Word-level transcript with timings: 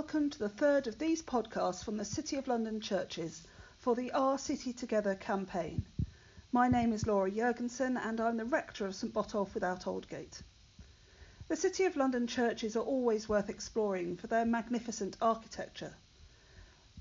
welcome 0.00 0.30
to 0.30 0.38
the 0.38 0.48
third 0.48 0.86
of 0.86 0.98
these 0.98 1.20
podcasts 1.20 1.84
from 1.84 1.98
the 1.98 2.04
City 2.06 2.36
of 2.36 2.48
London 2.48 2.80
churches 2.80 3.42
for 3.80 3.94
the 3.94 4.10
Our 4.12 4.38
City 4.38 4.72
Together 4.72 5.14
campaign. 5.14 5.84
My 6.52 6.68
name 6.68 6.94
is 6.94 7.06
Laura 7.06 7.30
Jurgensen 7.30 7.98
and 7.98 8.18
I'm 8.18 8.38
the 8.38 8.46
rector 8.46 8.86
of 8.86 8.94
St 8.94 9.12
Botolph 9.12 9.52
without 9.52 9.86
Aldgate. 9.86 10.40
The 11.48 11.56
City 11.56 11.84
of 11.84 11.96
London 11.96 12.26
churches 12.26 12.76
are 12.76 12.82
always 12.82 13.28
worth 13.28 13.50
exploring 13.50 14.16
for 14.16 14.26
their 14.26 14.46
magnificent 14.46 15.18
architecture. 15.20 15.92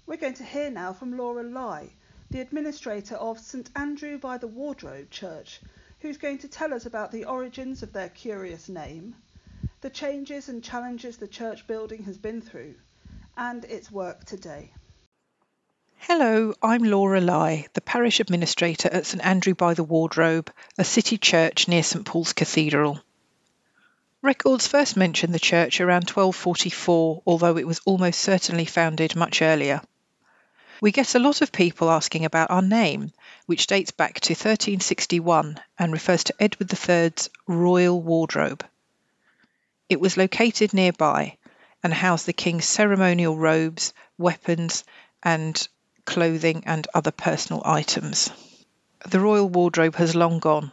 We're 0.05 0.17
going 0.17 0.33
to 0.33 0.43
hear 0.43 0.69
now 0.69 0.91
from 0.91 1.15
Laura 1.15 1.43
Lai, 1.43 1.91
the 2.31 2.41
administrator 2.41 3.15
of 3.15 3.39
St 3.39 3.69
Andrew 3.77 4.17
by 4.17 4.37
the 4.37 4.47
Wardrobe 4.47 5.09
Church, 5.09 5.61
who's 6.01 6.17
going 6.17 6.39
to 6.39 6.49
tell 6.49 6.73
us 6.73 6.85
about 6.85 7.13
the 7.13 7.23
origins 7.23 7.81
of 7.81 7.93
their 7.93 8.09
curious 8.09 8.67
name, 8.67 9.15
the 9.79 9.89
changes 9.89 10.49
and 10.49 10.61
challenges 10.61 11.15
the 11.15 11.27
church 11.29 11.65
building 11.65 12.03
has 12.03 12.17
been 12.17 12.41
through, 12.41 12.75
and 13.39 13.63
its 13.63 13.89
work 13.89 14.25
today. 14.25 14.69
Hello, 15.99 16.53
I'm 16.61 16.83
Laura 16.83 17.21
Lai, 17.21 17.67
the 17.73 17.79
parish 17.79 18.19
administrator 18.19 18.89
at 18.91 19.05
St 19.05 19.23
Andrew 19.25 19.55
by 19.55 19.73
the 19.73 19.83
Wardrobe, 19.83 20.51
a 20.77 20.83
city 20.83 21.17
church 21.17 21.69
near 21.69 21.81
St 21.81 22.05
Paul's 22.05 22.33
Cathedral. 22.33 22.99
Records 24.21 24.67
first 24.67 24.97
mention 24.97 25.31
the 25.31 25.39
church 25.39 25.79
around 25.79 26.09
1244, 26.09 27.23
although 27.25 27.55
it 27.55 27.65
was 27.65 27.79
almost 27.85 28.19
certainly 28.19 28.65
founded 28.65 29.15
much 29.15 29.41
earlier. 29.41 29.81
We 30.81 30.91
get 30.91 31.15
a 31.15 31.19
lot 31.19 31.41
of 31.41 31.53
people 31.53 31.89
asking 31.89 32.25
about 32.25 32.51
our 32.51 32.61
name, 32.61 33.13
which 33.45 33.67
dates 33.67 33.91
back 33.91 34.19
to 34.21 34.33
1361 34.33 35.61
and 35.77 35.93
refers 35.93 36.25
to 36.25 36.35
Edward 36.41 36.73
III's 36.73 37.29
royal 37.47 38.01
wardrobe. 38.01 38.65
It 39.87 40.01
was 40.01 40.17
located 40.17 40.73
nearby 40.73 41.37
and 41.83 41.93
housed 41.93 42.25
the 42.25 42.33
king's 42.33 42.65
ceremonial 42.65 43.37
robes, 43.37 43.93
weapons, 44.17 44.83
and 45.23 45.67
clothing 46.05 46.63
and 46.65 46.87
other 46.93 47.11
personal 47.11 47.61
items. 47.65 48.29
The 49.07 49.19
royal 49.19 49.47
wardrobe 49.47 49.95
has 49.95 50.15
long 50.15 50.39
gone, 50.39 50.71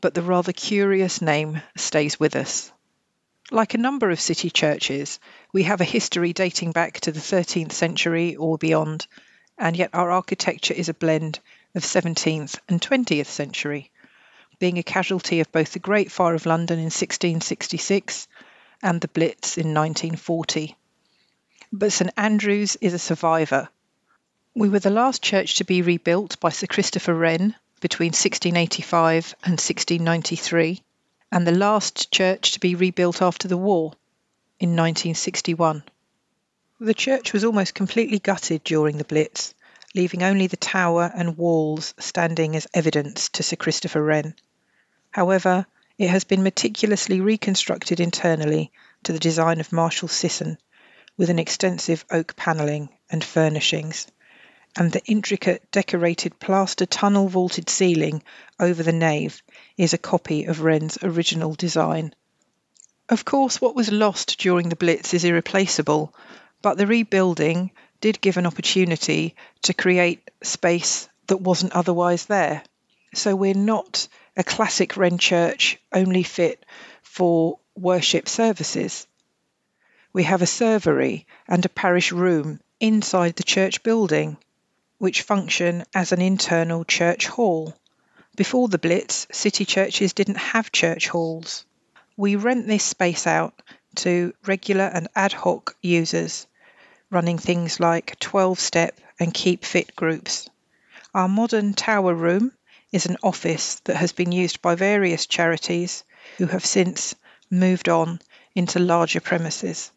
but 0.00 0.14
the 0.14 0.22
rather 0.22 0.52
curious 0.52 1.20
name 1.20 1.60
stays 1.76 2.18
with 2.18 2.36
us. 2.36 2.72
Like 3.50 3.74
a 3.74 3.78
number 3.78 4.10
of 4.10 4.20
city 4.20 4.50
churches, 4.50 5.20
we 5.52 5.64
have 5.64 5.80
a 5.80 5.84
history 5.84 6.32
dating 6.32 6.72
back 6.72 7.00
to 7.00 7.12
the 7.12 7.20
13th 7.20 7.72
century 7.72 8.34
or 8.34 8.58
beyond, 8.58 9.06
and 9.58 9.76
yet 9.76 9.90
our 9.92 10.10
architecture 10.10 10.74
is 10.74 10.88
a 10.88 10.94
blend 10.94 11.38
of 11.74 11.82
17th 11.82 12.58
and 12.68 12.80
20th 12.80 13.26
century, 13.26 13.90
being 14.58 14.78
a 14.78 14.82
casualty 14.82 15.40
of 15.40 15.52
both 15.52 15.72
the 15.72 15.78
Great 15.78 16.10
Fire 16.10 16.34
of 16.34 16.46
London 16.46 16.78
in 16.78 16.86
1666 16.86 18.26
and 18.82 19.00
the 19.00 19.08
Blitz 19.08 19.58
in 19.58 19.74
1940. 19.74 20.76
But 21.72 21.92
St 21.92 22.12
Andrews 22.16 22.76
is 22.80 22.94
a 22.94 22.98
survivor. 22.98 23.68
We 24.54 24.68
were 24.68 24.78
the 24.78 24.90
last 24.90 25.22
church 25.22 25.56
to 25.56 25.64
be 25.64 25.82
rebuilt 25.82 26.40
by 26.40 26.50
Sir 26.50 26.66
Christopher 26.66 27.14
Wren 27.14 27.54
between 27.80 28.08
1685 28.08 29.34
and 29.42 29.52
1693, 29.52 30.82
and 31.30 31.46
the 31.46 31.52
last 31.52 32.10
church 32.10 32.52
to 32.52 32.60
be 32.60 32.74
rebuilt 32.74 33.20
after 33.20 33.48
the 33.48 33.56
war 33.56 33.92
in 34.58 34.70
1961. 34.70 35.82
The 36.80 36.94
church 36.94 37.32
was 37.32 37.44
almost 37.44 37.74
completely 37.74 38.18
gutted 38.18 38.64
during 38.64 38.96
the 38.96 39.04
Blitz, 39.04 39.54
leaving 39.94 40.22
only 40.22 40.46
the 40.46 40.56
tower 40.56 41.10
and 41.14 41.36
walls 41.36 41.94
standing 41.98 42.54
as 42.56 42.66
evidence 42.72 43.28
to 43.30 43.42
Sir 43.42 43.56
Christopher 43.56 44.02
Wren. 44.02 44.34
However, 45.10 45.66
it 45.98 46.08
has 46.08 46.24
been 46.24 46.42
meticulously 46.42 47.20
reconstructed 47.20 48.00
internally 48.00 48.70
to 49.02 49.12
the 49.12 49.18
design 49.18 49.60
of 49.60 49.72
Marshall 49.72 50.08
Sisson, 50.08 50.58
with 51.16 51.30
an 51.30 51.38
extensive 51.38 52.04
oak 52.10 52.36
panelling 52.36 52.88
and 53.10 53.24
furnishings, 53.24 54.06
and 54.76 54.92
the 54.92 55.04
intricate 55.06 55.70
decorated 55.70 56.38
plaster 56.38 56.84
tunnel 56.84 57.28
vaulted 57.28 57.70
ceiling 57.70 58.22
over 58.60 58.82
the 58.82 58.92
nave 58.92 59.42
is 59.78 59.94
a 59.94 59.98
copy 59.98 60.44
of 60.44 60.60
Wren's 60.60 60.98
original 61.02 61.54
design. 61.54 62.14
Of 63.08 63.24
course, 63.24 63.60
what 63.60 63.76
was 63.76 63.90
lost 63.90 64.38
during 64.38 64.68
the 64.68 64.76
Blitz 64.76 65.14
is 65.14 65.24
irreplaceable, 65.24 66.12
but 66.60 66.76
the 66.76 66.86
rebuilding 66.86 67.70
did 68.00 68.20
give 68.20 68.36
an 68.36 68.46
opportunity 68.46 69.34
to 69.62 69.72
create 69.72 70.30
space 70.42 71.08
that 71.28 71.40
wasn't 71.40 71.72
otherwise 71.72 72.26
there. 72.26 72.62
So 73.14 73.34
we're 73.34 73.54
not 73.54 74.08
a 74.36 74.44
classic 74.44 74.96
Wren 74.96 75.16
church 75.16 75.78
only 75.92 76.22
fit 76.22 76.64
for 77.02 77.58
worship 77.74 78.28
services. 78.28 79.06
We 80.12 80.24
have 80.24 80.42
a 80.42 80.46
servery 80.46 81.24
and 81.48 81.64
a 81.64 81.70
parish 81.70 82.12
room 82.12 82.60
inside 82.78 83.36
the 83.36 83.42
church 83.42 83.82
building, 83.82 84.36
which 84.98 85.22
function 85.22 85.84
as 85.94 86.12
an 86.12 86.20
internal 86.20 86.84
church 86.84 87.26
hall. 87.26 87.74
Before 88.36 88.68
the 88.68 88.78
Blitz, 88.78 89.26
city 89.32 89.64
churches 89.64 90.12
didn't 90.12 90.36
have 90.36 90.70
church 90.70 91.08
halls. 91.08 91.64
We 92.18 92.36
rent 92.36 92.66
this 92.66 92.84
space 92.84 93.26
out 93.26 93.62
to 93.96 94.34
regular 94.46 94.84
and 94.84 95.08
ad 95.14 95.32
hoc 95.32 95.76
users, 95.80 96.46
running 97.10 97.38
things 97.38 97.80
like 97.80 98.18
12 98.20 98.60
step 98.60 99.00
and 99.18 99.32
keep 99.32 99.64
fit 99.64 99.96
groups. 99.96 100.50
Our 101.14 101.28
modern 101.28 101.72
tower 101.72 102.12
room 102.12 102.52
is 102.96 103.04
an 103.04 103.18
office 103.22 103.74
that 103.84 103.96
has 103.96 104.12
been 104.12 104.32
used 104.32 104.62
by 104.62 104.74
various 104.74 105.26
charities 105.26 106.02
who 106.38 106.46
have 106.46 106.64
since 106.64 107.14
moved 107.50 107.90
on 107.90 108.18
into 108.54 108.78
larger 108.78 109.20
premises. 109.20 109.92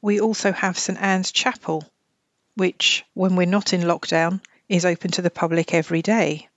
We 0.00 0.18
also 0.18 0.52
have 0.52 0.78
St 0.78 0.98
Anne's 0.98 1.32
Chapel, 1.32 1.84
which, 2.54 3.04
when 3.12 3.36
we're 3.36 3.46
not 3.46 3.74
in 3.74 3.82
lockdown, 3.82 4.40
is 4.70 4.86
open 4.86 5.10
to 5.10 5.22
the 5.22 5.30
public 5.30 5.74
every 5.74 6.00
day. 6.00 6.48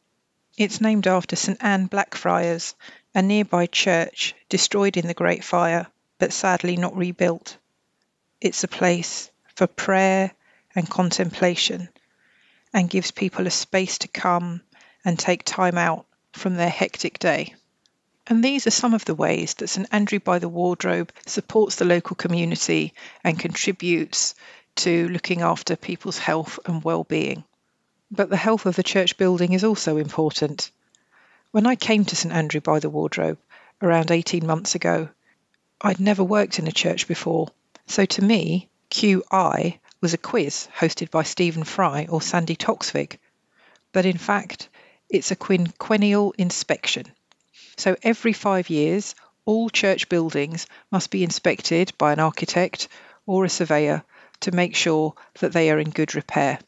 It's 0.57 0.79
named 0.79 1.05
after 1.05 1.35
St 1.35 1.57
Anne 1.59 1.87
Blackfriars, 1.87 2.73
a 3.13 3.21
nearby 3.21 3.65
church 3.65 4.33
destroyed 4.47 4.95
in 4.95 5.07
the 5.07 5.13
Great 5.13 5.43
Fire 5.43 5.85
but 6.17 6.31
sadly 6.31 6.77
not 6.77 6.95
rebuilt. 6.95 7.57
It's 8.39 8.63
a 8.63 8.69
place 8.69 9.29
for 9.55 9.67
prayer 9.67 10.31
and 10.75 10.89
contemplation 10.89 11.89
and 12.71 12.89
gives 12.89 13.11
people 13.11 13.47
a 13.47 13.51
space 13.51 13.97
to 13.97 14.07
come 14.07 14.61
and 15.03 15.17
take 15.17 15.43
time 15.43 15.77
out 15.77 16.05
from 16.33 16.55
their 16.55 16.69
hectic 16.69 17.19
day. 17.19 17.53
And 18.27 18.43
these 18.43 18.67
are 18.67 18.71
some 18.71 18.93
of 18.93 19.03
the 19.05 19.15
ways 19.15 19.55
that 19.55 19.67
St 19.67 19.87
Andrew 19.91 20.19
by 20.19 20.39
the 20.39 20.49
Wardrobe 20.49 21.11
supports 21.25 21.75
the 21.75 21.85
local 21.85 22.15
community 22.15 22.93
and 23.23 23.39
contributes 23.39 24.35
to 24.75 25.09
looking 25.09 25.41
after 25.41 25.75
people's 25.75 26.17
health 26.17 26.59
and 26.65 26.83
well-being. 26.83 27.43
But 28.09 28.29
the 28.29 28.37
health 28.37 28.65
of 28.65 28.75
the 28.75 28.83
church 28.83 29.17
building 29.17 29.53
is 29.53 29.63
also 29.63 29.97
important. 29.97 30.71
When 31.51 31.65
I 31.65 31.75
came 31.75 32.05
to 32.05 32.15
St 32.15 32.33
Andrew 32.33 32.61
by 32.61 32.79
the 32.79 32.89
Wardrobe 32.89 33.37
around 33.81 34.11
18 34.11 34.45
months 34.45 34.75
ago, 34.75 35.09
I'd 35.81 35.99
never 35.99 36.23
worked 36.23 36.59
in 36.59 36.67
a 36.67 36.71
church 36.71 37.07
before. 37.07 37.49
So 37.87 38.05
to 38.05 38.23
me, 38.23 38.69
QI 38.91 39.79
was 39.99 40.13
a 40.13 40.17
quiz 40.17 40.67
hosted 40.77 41.09
by 41.09 41.23
Stephen 41.23 41.63
Fry 41.63 42.07
or 42.09 42.21
Sandi 42.21 42.55
Toksvig. 42.55 43.17
But 43.91 44.05
in 44.05 44.17
fact, 44.17 44.69
it's 45.11 45.29
a 45.29 45.35
quinquennial 45.35 46.33
inspection. 46.37 47.05
So 47.75 47.97
every 48.01 48.31
five 48.31 48.69
years, 48.69 49.13
all 49.45 49.69
church 49.69 50.07
buildings 50.07 50.67
must 50.89 51.11
be 51.11 51.23
inspected 51.23 51.91
by 51.97 52.13
an 52.13 52.19
architect 52.19 52.87
or 53.25 53.43
a 53.43 53.49
surveyor 53.49 54.03
to 54.39 54.51
make 54.51 54.75
sure 54.75 55.13
that 55.39 55.51
they 55.51 55.69
are 55.69 55.79
in 55.79 55.89
good 55.89 56.15
repair. 56.15 56.59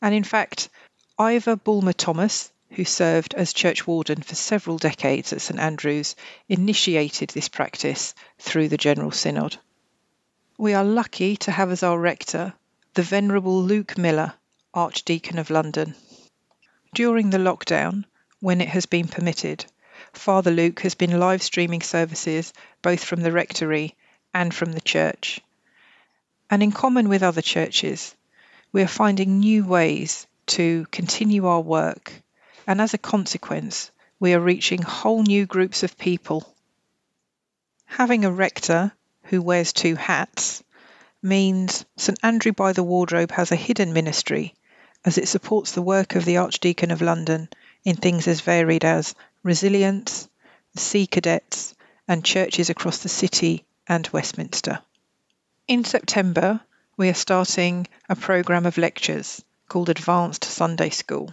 And 0.00 0.14
in 0.14 0.24
fact, 0.24 0.70
Ivor 1.18 1.56
Bulmer 1.56 1.92
Thomas, 1.92 2.50
who 2.70 2.84
served 2.84 3.34
as 3.34 3.52
church 3.52 3.86
warden 3.86 4.22
for 4.22 4.34
several 4.34 4.78
decades 4.78 5.32
at 5.32 5.42
St 5.42 5.60
Andrews, 5.60 6.16
initiated 6.48 7.30
this 7.30 7.48
practice 7.48 8.14
through 8.38 8.68
the 8.68 8.78
General 8.78 9.10
Synod. 9.10 9.58
We 10.56 10.72
are 10.72 10.84
lucky 10.84 11.36
to 11.38 11.52
have 11.52 11.70
as 11.70 11.82
our 11.82 11.98
rector 11.98 12.54
the 12.94 13.02
Venerable 13.02 13.62
Luke 13.62 13.98
Miller, 13.98 14.34
Archdeacon 14.72 15.38
of 15.38 15.50
London. 15.50 15.94
During 16.94 17.30
the 17.30 17.38
lockdown, 17.38 18.04
when 18.38 18.60
it 18.60 18.68
has 18.68 18.86
been 18.86 19.08
permitted, 19.08 19.64
Father 20.12 20.52
Luke 20.52 20.78
has 20.82 20.94
been 20.94 21.18
live 21.18 21.42
streaming 21.42 21.82
services 21.82 22.52
both 22.82 23.02
from 23.02 23.20
the 23.20 23.32
rectory 23.32 23.96
and 24.32 24.54
from 24.54 24.70
the 24.70 24.80
church. 24.80 25.40
And 26.48 26.62
in 26.62 26.70
common 26.70 27.08
with 27.08 27.24
other 27.24 27.42
churches, 27.42 28.14
we 28.70 28.80
are 28.80 28.86
finding 28.86 29.40
new 29.40 29.64
ways 29.64 30.28
to 30.46 30.86
continue 30.92 31.48
our 31.48 31.62
work, 31.62 32.12
and 32.64 32.80
as 32.80 32.94
a 32.94 32.98
consequence, 32.98 33.90
we 34.20 34.32
are 34.32 34.38
reaching 34.40 34.82
whole 34.82 35.24
new 35.24 35.46
groups 35.46 35.82
of 35.82 35.98
people. 35.98 36.54
Having 37.86 38.24
a 38.24 38.30
rector 38.30 38.92
who 39.24 39.42
wears 39.42 39.72
two 39.72 39.96
hats 39.96 40.62
means 41.20 41.84
St 41.96 42.20
Andrew 42.22 42.52
by 42.52 42.72
the 42.72 42.84
Wardrobe 42.84 43.32
has 43.32 43.50
a 43.50 43.56
hidden 43.56 43.92
ministry 43.92 44.54
as 45.04 45.18
it 45.18 45.28
supports 45.28 45.72
the 45.72 45.82
work 45.82 46.14
of 46.14 46.24
the 46.24 46.38
Archdeacon 46.38 46.90
of 46.90 47.02
London 47.02 47.48
in 47.84 47.96
things 47.96 48.26
as 48.26 48.40
varied 48.40 48.84
as 48.84 49.14
resilience, 49.42 50.28
sea 50.76 51.06
cadets, 51.06 51.74
and 52.08 52.24
churches 52.24 52.70
across 52.70 52.98
the 52.98 53.08
city 53.08 53.64
and 53.86 54.08
Westminster. 54.12 54.80
In 55.68 55.84
September, 55.84 56.60
we 56.96 57.08
are 57.08 57.14
starting 57.14 57.86
a 58.08 58.16
programme 58.16 58.66
of 58.66 58.78
lectures 58.78 59.44
called 59.68 59.88
Advanced 59.88 60.44
Sunday 60.44 60.90
School. 60.90 61.32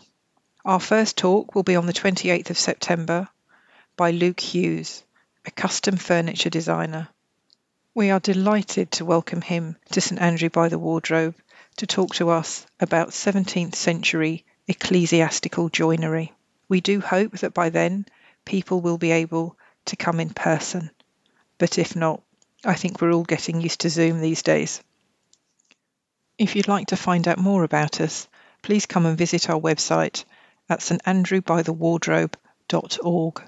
Our 0.66 0.80
first 0.80 1.18
talk 1.18 1.56
will 1.56 1.64
be 1.64 1.76
on 1.76 1.86
the 1.86 1.94
28th 1.94 2.50
of 2.50 2.60
September 2.60 3.30
by 3.96 4.12
Luke 4.12 4.40
Hughes, 4.40 5.04
a 5.46 5.52
custom 5.52 5.98
furniture 5.98 6.50
designer. 6.50 7.08
We 7.94 8.10
are 8.10 8.20
delighted 8.20 8.92
to 8.94 9.06
welcome 9.06 9.42
him 9.42 9.76
to 9.92 10.02
St 10.02 10.22
Andrew 10.22 10.50
by 10.50 10.70
the 10.70 10.80
Wardrobe 10.80 11.36
to 11.78 11.88
talk 11.88 12.16
to 12.16 12.30
us 12.30 12.66
about 12.80 13.10
17th 13.10 13.76
century 13.76 14.46
ecclesiastical 14.68 15.70
joinery. 15.70 16.34
We 16.70 16.82
do 16.82 17.02
hope 17.02 17.40
that 17.40 17.54
by 17.54 17.70
then 17.70 18.06
people 18.46 18.82
will 18.82 18.98
be 18.98 19.12
able 19.12 19.58
to 19.86 19.96
come 19.96 20.20
in 20.20 20.30
person, 20.30 20.92
but 21.58 21.78
if 21.78 21.96
not, 21.96 22.22
I 22.64 22.76
think 22.76 23.02
we're 23.02 23.12
all 23.12 23.24
getting 23.24 23.60
used 23.60 23.82
to 23.82 23.90
Zoom 23.90 24.22
these 24.22 24.44
days. 24.44 24.82
If 26.38 26.56
you'd 26.56 26.68
like 26.68 26.88
to 26.88 26.96
find 26.96 27.28
out 27.28 27.38
more 27.38 27.64
about 27.64 28.00
us, 28.00 28.28
please 28.62 28.86
come 28.86 29.06
and 29.06 29.18
visit 29.18 29.50
our 29.50 29.60
website 29.60 30.24
at 30.70 30.80
standrewbythewardrobe.org. 30.80 33.44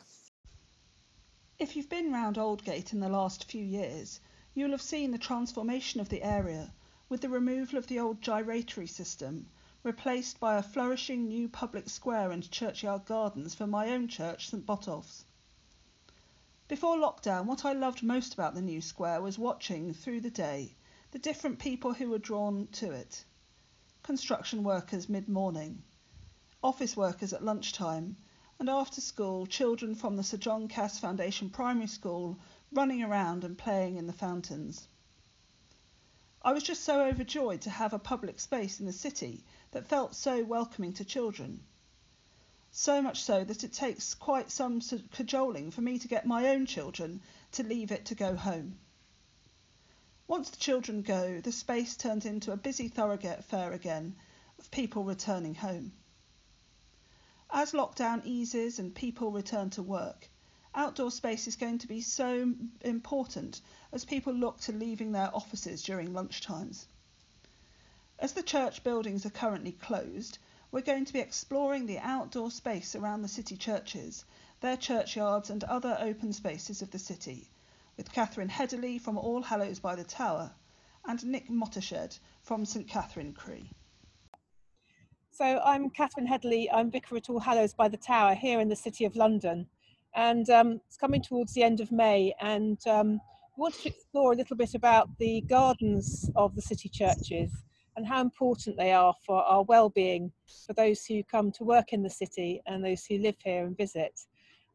If 1.59 1.75
you've 1.75 1.89
been 1.89 2.11
round 2.11 2.37
Aldgate 2.37 2.93
in 2.93 2.99
the 2.99 3.09
last 3.09 3.49
few 3.49 3.63
years, 3.63 4.19
you'll 4.53 4.71
have 4.71 4.81
seen 4.81 5.11
the 5.11 5.17
transformation 5.17 6.01
of 6.01 6.09
the 6.09 6.23
area 6.23 6.71
with 7.09 7.21
the 7.21 7.29
removal 7.29 7.77
of 7.77 7.87
the 7.87 7.99
old 7.99 8.21
gyratory 8.21 8.87
system, 8.87 9.45
replaced 9.83 10.39
by 10.39 10.57
a 10.57 10.63
flourishing 10.63 11.27
new 11.27 11.49
public 11.49 11.89
square 11.89 12.31
and 12.31 12.49
churchyard 12.49 13.03
gardens 13.05 13.53
for 13.53 13.67
my 13.67 13.89
own 13.89 14.07
church, 14.07 14.49
St 14.49 14.65
Botolph's. 14.65 15.25
Before 16.69 16.95
lockdown, 16.97 17.45
what 17.45 17.65
I 17.65 17.73
loved 17.73 18.01
most 18.01 18.33
about 18.33 18.55
the 18.55 18.61
new 18.61 18.79
square 18.79 19.21
was 19.21 19.37
watching, 19.37 19.93
through 19.93 20.21
the 20.21 20.31
day, 20.31 20.73
the 21.11 21.19
different 21.19 21.59
people 21.59 21.93
who 21.93 22.09
were 22.09 22.17
drawn 22.17 22.67
to 22.73 22.91
it. 22.91 23.25
Construction 24.01 24.63
workers 24.63 25.09
mid-morning, 25.09 25.83
office 26.63 26.95
workers 26.95 27.33
at 27.33 27.43
lunchtime, 27.43 28.15
and 28.59 28.69
after 28.69 29.01
school, 29.01 29.45
children 29.45 29.93
from 29.93 30.15
the 30.15 30.23
Sir 30.23 30.37
John 30.37 30.69
Cass 30.69 30.97
Foundation 30.99 31.49
Primary 31.49 31.87
School 31.87 32.39
running 32.71 33.03
around 33.03 33.43
and 33.43 33.57
playing 33.57 33.97
in 33.97 34.07
the 34.07 34.13
fountains. 34.13 34.87
I 36.45 36.51
was 36.51 36.63
just 36.63 36.83
so 36.83 37.05
overjoyed 37.05 37.61
to 37.61 37.69
have 37.69 37.93
a 37.93 37.99
public 37.99 38.37
space 38.39 38.81
in 38.81 38.85
the 38.85 38.91
city 38.91 39.45
that 39.71 39.87
felt 39.87 40.13
so 40.13 40.43
welcoming 40.43 40.91
to 40.93 41.05
children. 41.05 41.63
So 42.69 43.01
much 43.01 43.21
so 43.21 43.45
that 43.45 43.63
it 43.63 43.71
takes 43.71 44.13
quite 44.13 44.51
some 44.51 44.81
cajoling 45.11 45.71
for 45.71 45.81
me 45.81 45.99
to 45.99 46.07
get 46.07 46.25
my 46.25 46.49
own 46.49 46.65
children 46.65 47.21
to 47.53 47.63
leave 47.63 47.91
it 47.91 48.05
to 48.07 48.15
go 48.15 48.35
home. 48.35 48.77
Once 50.27 50.49
the 50.49 50.57
children 50.57 51.01
go, 51.01 51.39
the 51.39 51.51
space 51.51 51.95
turns 51.95 52.25
into 52.25 52.51
a 52.51 52.57
busy 52.57 52.89
thoroughfare 52.89 53.71
again 53.71 54.15
of 54.59 54.69
people 54.71 55.03
returning 55.05 55.55
home. 55.55 55.93
As 57.51 57.71
lockdown 57.71 58.25
eases 58.25 58.79
and 58.79 58.93
people 58.93 59.31
return 59.31 59.69
to 59.69 59.83
work, 59.83 60.29
outdoor 60.75 61.11
space 61.11 61.47
is 61.47 61.55
going 61.55 61.77
to 61.77 61.87
be 61.87 62.01
so 62.01 62.53
important 62.81 63.61
as 63.91 64.05
people 64.05 64.33
look 64.33 64.59
to 64.61 64.71
leaving 64.71 65.11
their 65.11 65.29
offices 65.35 65.83
during 65.83 66.13
lunchtimes. 66.13 66.85
As 68.19 68.33
the 68.33 68.43
church 68.43 68.83
buildings 68.83 69.25
are 69.25 69.31
currently 69.31 69.73
closed, 69.73 70.37
we're 70.71 70.81
going 70.81 71.05
to 71.05 71.13
be 71.13 71.19
exploring 71.19 71.85
the 71.85 71.99
outdoor 71.99 72.49
space 72.49 72.95
around 72.95 73.21
the 73.21 73.27
city 73.27 73.55
churches, 73.55 74.25
their 74.61 74.77
churchyards 74.77 75.49
and 75.49 75.63
other 75.65 75.97
open 75.99 76.33
spaces 76.33 76.81
of 76.81 76.91
the 76.91 76.99
city 76.99 77.49
with 77.95 78.11
Katherine 78.11 78.49
Hedderly 78.49 78.99
from 78.99 79.17
All 79.17 79.43
Hallows 79.43 79.79
by 79.79 79.95
the 79.95 80.03
Tower 80.03 80.51
and 81.05 81.23
Nick 81.25 81.49
Mottershead 81.49 82.17
from 82.41 82.65
St 82.65 82.87
Katharine 82.87 83.33
Cree. 83.33 83.69
So 85.31 85.61
I'm 85.63 85.89
Katherine 85.89 86.27
Hedderly, 86.27 86.67
I'm 86.73 86.89
Vicar 86.89 87.17
at 87.17 87.29
All 87.29 87.39
Hallows 87.39 87.73
by 87.73 87.87
the 87.87 87.97
Tower 87.97 88.33
here 88.33 88.59
in 88.59 88.69
the 88.69 88.75
City 88.75 89.05
of 89.05 89.15
London. 89.15 89.67
And 90.15 90.49
um, 90.49 90.81
it's 90.87 90.97
coming 90.97 91.21
towards 91.21 91.53
the 91.53 91.63
end 91.63 91.79
of 91.79 91.91
May 91.91 92.33
and 92.39 92.79
um, 92.87 93.19
we 93.57 93.61
wanted 93.61 93.81
to 93.81 93.89
explore 93.89 94.33
a 94.33 94.35
little 94.35 94.57
bit 94.57 94.73
about 94.73 95.09
the 95.19 95.41
gardens 95.41 96.29
of 96.35 96.55
the 96.55 96.61
city 96.61 96.89
churches 96.89 97.51
and 97.95 98.05
how 98.05 98.21
important 98.21 98.77
they 98.77 98.91
are 98.91 99.13
for 99.25 99.43
our 99.43 99.63
well-being 99.63 100.31
for 100.65 100.73
those 100.73 101.05
who 101.05 101.23
come 101.23 101.51
to 101.51 101.63
work 101.63 101.93
in 101.93 102.01
the 102.01 102.09
city 102.09 102.61
and 102.65 102.83
those 102.83 103.05
who 103.05 103.17
live 103.19 103.35
here 103.43 103.65
and 103.65 103.77
visit. 103.77 104.19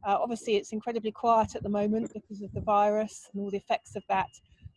Uh, 0.06 0.16
obviously, 0.20 0.56
it's 0.56 0.72
incredibly 0.72 1.10
quiet 1.10 1.56
at 1.56 1.62
the 1.62 1.68
moment 1.68 2.12
because 2.14 2.42
of 2.42 2.52
the 2.52 2.60
virus 2.60 3.28
and 3.32 3.42
all 3.42 3.50
the 3.50 3.56
effects 3.56 3.96
of 3.96 4.04
that. 4.08 4.28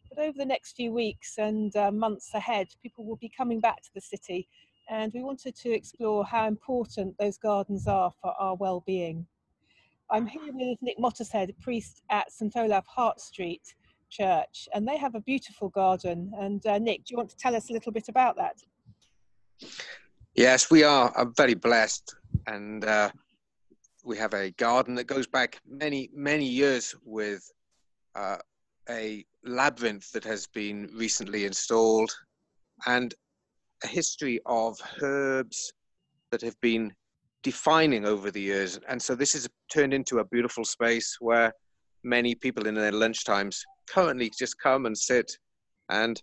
But 0.09 0.23
over 0.23 0.37
the 0.37 0.45
next 0.45 0.75
few 0.75 0.91
weeks 0.91 1.37
and 1.37 1.75
uh, 1.75 1.91
months 1.91 2.33
ahead, 2.33 2.67
people 2.81 3.05
will 3.05 3.17
be 3.17 3.29
coming 3.29 3.59
back 3.59 3.81
to 3.83 3.89
the 3.93 4.01
city, 4.01 4.47
and 4.89 5.13
we 5.13 5.23
wanted 5.23 5.55
to 5.57 5.71
explore 5.71 6.25
how 6.25 6.47
important 6.47 7.15
those 7.19 7.37
gardens 7.37 7.87
are 7.87 8.11
for 8.21 8.31
our 8.31 8.55
well-being. 8.55 9.27
I'm 10.11 10.27
here 10.27 10.51
with 10.51 10.77
Nick 10.81 10.99
Mottershead, 10.99 11.49
a 11.49 11.53
priest 11.53 12.01
at 12.09 12.31
St 12.31 12.55
Olaf 12.57 12.85
Hart 12.85 13.21
Street 13.21 13.75
Church, 14.09 14.67
and 14.73 14.85
they 14.85 14.97
have 14.97 15.15
a 15.15 15.21
beautiful 15.21 15.69
garden. 15.69 16.33
And 16.37 16.65
uh, 16.65 16.79
Nick, 16.79 17.05
do 17.05 17.13
you 17.13 17.17
want 17.17 17.29
to 17.29 17.37
tell 17.37 17.55
us 17.55 17.69
a 17.69 17.73
little 17.73 17.93
bit 17.93 18.09
about 18.09 18.35
that? 18.35 18.57
Yes, 20.35 20.69
we 20.69 20.83
are. 20.83 21.13
I'm 21.15 21.33
very 21.35 21.53
blessed, 21.53 22.13
and 22.47 22.83
uh, 22.83 23.09
we 24.03 24.17
have 24.17 24.33
a 24.33 24.51
garden 24.51 24.95
that 24.95 25.05
goes 25.05 25.27
back 25.27 25.61
many, 25.65 26.09
many 26.13 26.45
years 26.45 26.93
with 27.05 27.49
uh, 28.15 28.37
a 28.89 29.23
labyrinth 29.45 30.11
that 30.11 30.25
has 30.25 30.45
been 30.45 30.89
recently 30.93 31.45
installed 31.45 32.11
and 32.85 33.13
a 33.85 33.87
history 33.87 34.41
of 34.45 34.77
herbs 35.01 35.71
that 36.31 36.41
have 36.41 36.59
been 36.59 36.93
defining 37.43 38.05
over 38.05 38.31
the 38.31 38.41
years. 38.41 38.79
And 38.87 39.01
so 39.01 39.15
this 39.15 39.33
has 39.33 39.47
turned 39.71 39.93
into 39.93 40.19
a 40.19 40.25
beautiful 40.25 40.65
space 40.65 41.17
where 41.19 41.53
many 42.03 42.35
people 42.35 42.67
in 42.67 42.75
their 42.75 42.91
lunchtimes 42.91 43.61
currently 43.89 44.31
just 44.37 44.59
come 44.59 44.85
and 44.85 44.97
sit 44.97 45.31
and 45.89 46.21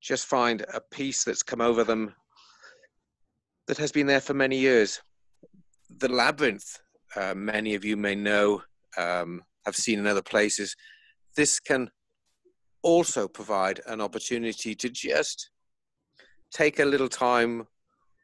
just 0.00 0.26
find 0.26 0.62
a 0.72 0.80
peace 0.90 1.24
that's 1.24 1.42
come 1.42 1.60
over 1.60 1.84
them 1.84 2.14
that 3.66 3.78
has 3.78 3.92
been 3.92 4.06
there 4.06 4.20
for 4.20 4.34
many 4.34 4.58
years. 4.58 5.00
The 5.98 6.08
labyrinth 6.08 6.78
uh, 7.16 7.34
many 7.34 7.74
of 7.74 7.84
you 7.84 7.96
may 7.96 8.14
know, 8.14 8.62
um, 8.96 9.42
have 9.64 9.76
seen 9.76 9.98
in 9.98 10.06
other 10.06 10.22
places, 10.22 10.76
this 11.36 11.60
can 11.60 11.90
also 12.82 13.26
provide 13.28 13.80
an 13.86 14.00
opportunity 14.00 14.74
to 14.74 14.88
just 14.88 15.50
take 16.52 16.78
a 16.78 16.84
little 16.84 17.08
time, 17.08 17.66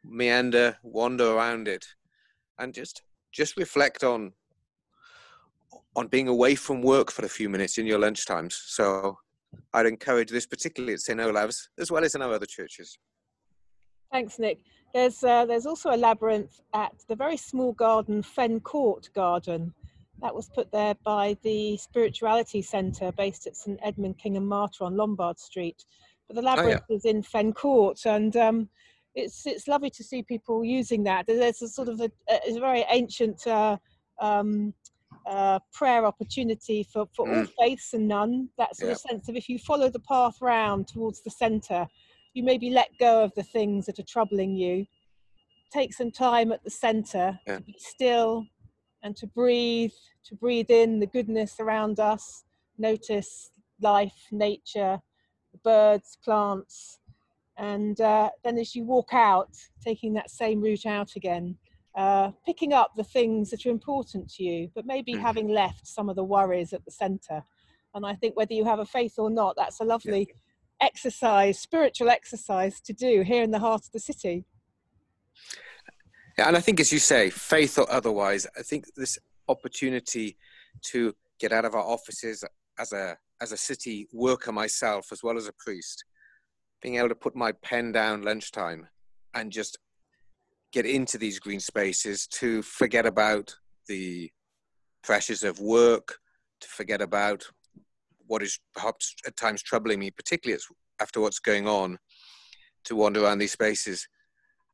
meander, 0.05 0.77
wander 0.83 1.33
around 1.33 1.69
it, 1.69 1.87
and 2.61 2.73
just 2.75 3.03
just 3.33 3.57
reflect 3.57 4.05
on 4.05 4.33
on 5.97 6.07
being 6.07 6.29
away 6.29 6.55
from 6.55 6.83
work 6.83 7.11
for 7.11 7.25
a 7.25 7.29
few 7.29 7.49
minutes 7.49 7.79
in 7.79 7.87
your 7.87 7.99
lunch 7.99 8.27
times. 8.27 8.61
So 8.67 9.19
I'd 9.75 9.87
encourage 9.87 10.31
this, 10.31 10.47
particularly 10.47 10.95
at 10.95 11.01
St 11.01 11.19
Olave's, 11.21 11.69
as 11.79 11.91
well 11.91 12.05
as 12.05 12.15
in 12.15 12.23
our 12.23 12.33
other 12.33 12.47
churches. 12.47 12.99
Thanks, 14.13 14.39
Nick. 14.39 14.61
There's, 14.95 15.23
uh, 15.23 15.47
there's 15.47 15.67
also 15.67 15.91
a 15.91 15.97
labyrinth 15.97 16.61
at 16.75 16.93
the 17.09 17.17
very 17.17 17.37
small 17.37 17.73
garden, 17.73 18.23
Fen 18.23 18.61
Court 18.61 19.09
Garden. 19.15 19.73
That 20.21 20.35
was 20.35 20.49
put 20.49 20.71
there 20.71 20.95
by 21.05 21.37
the 21.43 21.77
Spirituality 21.77 22.63
Centre 22.63 23.13
based 23.13 23.47
at 23.47 23.57
St 23.57 23.79
Edmund 23.83 24.19
King 24.19 24.37
and 24.37 24.47
Martyr 24.47 24.85
on 24.85 24.97
Lombard 24.97 25.39
Street. 25.39 25.85
But 26.27 26.37
the 26.37 26.43
labyrinth 26.43 26.83
oh, 26.83 26.87
yeah. 26.91 26.97
is 26.97 27.05
in 27.05 27.23
Fen 27.23 27.53
Court 27.53 28.05
and 28.05 28.37
um, 28.37 28.69
it's, 29.15 29.47
it's 29.47 29.69
lovely 29.69 29.91
to 29.91 30.05
see 30.05 30.23
people 30.23 30.65
using 30.65 31.05
that. 31.05 31.27
There's 31.27 31.63
a 31.63 31.69
sort 31.69 31.89
of 31.89 32.01
a, 32.01 32.11
a 32.29 32.59
very 32.59 32.85
ancient 32.89 33.47
uh, 33.47 33.77
um, 34.21 34.75
uh, 35.27 35.59
prayer 35.73 36.07
opportunity 36.07 36.83
for, 36.83 37.07
for 37.15 37.27
mm. 37.27 37.39
all 37.39 37.47
faiths 37.59 37.93
and 37.93 38.09
none. 38.09 38.49
That 38.59 38.77
sort 38.77 38.89
yeah. 38.89 38.93
of 38.93 39.01
sense 39.01 39.29
of 39.29 39.37
if 39.37 39.49
you 39.49 39.59
follow 39.59 39.89
the 39.89 40.01
path 40.01 40.41
round 40.41 40.89
towards 40.89 41.23
the 41.23 41.31
centre, 41.31 41.87
you 42.35 42.43
maybe 42.43 42.71
let 42.71 42.89
go 42.99 43.23
of 43.23 43.35
the 43.35 43.43
things 43.43 43.87
that 43.87 43.99
are 43.99 44.05
troubling 44.05 44.55
you. 44.55 44.87
Take 45.73 45.95
some 45.95 46.11
time 46.11 46.53
at 46.53 46.65
the 46.65 46.71
center 46.71 47.39
yeah. 47.47 47.57
to 47.57 47.63
be 47.63 47.77
still 47.79 48.47
and 49.03 49.17
to 49.17 49.27
breathe, 49.27 49.93
to 50.25 50.35
breathe 50.35 50.71
in 50.71 51.01
the 51.01 51.07
goodness 51.07 51.57
around 51.61 52.01
us, 52.01 52.45
notice 52.79 53.51
life, 53.81 54.27
nature, 54.31 55.01
birds, 55.65 56.19
plants. 56.25 56.99
And 57.61 58.01
uh, 58.01 58.31
then 58.43 58.59
as 58.59 58.75
you 58.75 58.85
walk 58.85 59.13
out, 59.13 59.55
taking 59.85 60.13
that 60.15 60.31
same 60.31 60.61
route 60.61 60.87
out 60.87 61.15
again, 61.15 61.57
uh, 61.95 62.33
picking 62.45 62.73
up 62.73 62.93
the 62.97 63.05
things 63.05 63.51
that 63.51 63.65
are 63.65 63.71
important 63.71 64.29
to 64.35 64.43
you, 64.43 64.71
but 64.75 64.87
maybe 64.87 65.15
mm. 65.15 65.21
having 65.21 65.47
left 65.49 65.87
some 65.87 66.09
of 66.09 66.17
the 66.17 66.25
worries 66.25 66.73
at 66.73 66.85
the 66.85 66.91
center. 66.91 67.43
And 67.95 68.05
I 68.05 68.15
think 68.15 68.37
whether 68.37 68.55
you 68.55 68.65
have 68.65 68.79
a 68.81 68.85
faith 68.85 69.15
or 69.19 69.31
not, 69.31 69.55
that's 69.57 69.81
a 69.81 69.85
lovely 69.85 70.27
yeah 70.29 70.35
exercise, 70.81 71.59
spiritual 71.59 72.11
exercise 72.11 72.81
to 72.81 72.93
do 72.93 73.23
here 73.23 73.43
in 73.43 73.51
the 73.51 73.59
heart 73.59 73.83
of 73.85 73.93
the 73.93 74.01
city. 74.01 74.45
Yeah, 76.39 76.49
and 76.49 76.57
I 76.57 76.61
think, 76.61 76.81
as 76.81 76.93
you 76.93 76.99
say, 76.99 77.31
faith 77.31 77.79
or 77.79 77.91
otherwise, 77.91 78.47
I 78.59 78.63
think 78.63 78.87
this 78.97 79.19
opportunity 79.49 80.37
to 80.83 81.15
get 81.39 81.53
out 81.53 81.65
of 81.65 81.75
our 81.75 81.83
offices 81.83 82.45
as 82.79 82.93
a 82.93 83.17
as 83.43 83.53
a 83.53 83.57
city 83.57 84.07
worker 84.13 84.53
myself, 84.53 85.13
as 85.13 85.23
well 85.23 85.39
as 85.39 85.49
a 85.49 85.53
priest, 85.53 86.05
being 86.83 86.97
able 86.97 87.09
to 87.09 87.15
put 87.15 87.37
my 87.37 87.53
pen 87.53 87.93
down 87.93 88.23
lunchtime 88.23 88.89
and 89.35 89.53
just 89.53 89.79
get 90.73 90.87
into 90.87 91.19
these 91.19 91.39
green 91.39 91.61
spaces 91.61 92.27
to 92.27 92.63
forget 92.63 93.07
about 93.07 93.55
the 93.89 94.31
pressures 95.03 95.43
of 95.43 95.59
work, 95.61 96.19
to 96.61 96.69
forget 96.69 97.01
about 97.01 97.45
what 98.27 98.43
is 98.43 98.59
perhaps 98.75 99.15
at 99.27 99.37
times 99.37 99.63
troubling 99.63 99.99
me, 99.99 100.11
particularly 100.11 100.61
after 101.01 101.21
what's 101.21 101.41
going 101.41 101.67
on, 101.67 101.99
to 102.85 102.95
wander 102.95 103.25
around 103.25 103.39
these 103.39 103.53
spaces. 103.53 104.07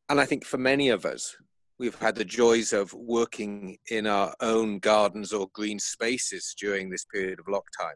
And 0.08 0.20
I 0.20 0.26
think 0.26 0.44
for 0.44 0.58
many 0.58 0.90
of 0.90 1.06
us, 1.06 1.34
we've 1.78 1.98
had 1.98 2.14
the 2.14 2.24
joys 2.24 2.72
of 2.72 2.92
working 2.94 3.78
in 3.90 4.06
our 4.06 4.34
own 4.40 4.78
gardens 4.78 5.32
or 5.32 5.48
green 5.52 5.78
spaces 5.78 6.54
during 6.58 6.90
this 6.90 7.04
period 7.04 7.38
of 7.38 7.46
lockdown 7.46 7.94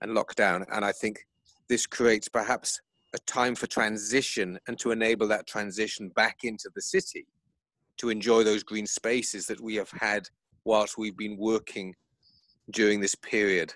and 0.00 0.16
lockdown. 0.16 0.64
And 0.72 0.84
I 0.84 0.92
think 0.92 1.20
this 1.68 1.86
creates 1.86 2.28
perhaps 2.28 2.80
a 3.14 3.18
time 3.20 3.54
for 3.54 3.66
transition 3.66 4.58
and 4.66 4.78
to 4.78 4.90
enable 4.90 5.28
that 5.28 5.46
transition 5.46 6.08
back 6.10 6.38
into 6.44 6.70
the 6.74 6.82
city 6.82 7.26
to 7.98 8.08
enjoy 8.08 8.42
those 8.42 8.62
green 8.62 8.86
spaces 8.86 9.46
that 9.46 9.60
we 9.60 9.74
have 9.76 9.90
had 9.90 10.28
whilst 10.64 10.96
we've 10.96 11.16
been 11.16 11.36
working 11.38 11.94
during 12.70 13.00
this 13.00 13.14
period. 13.14 13.74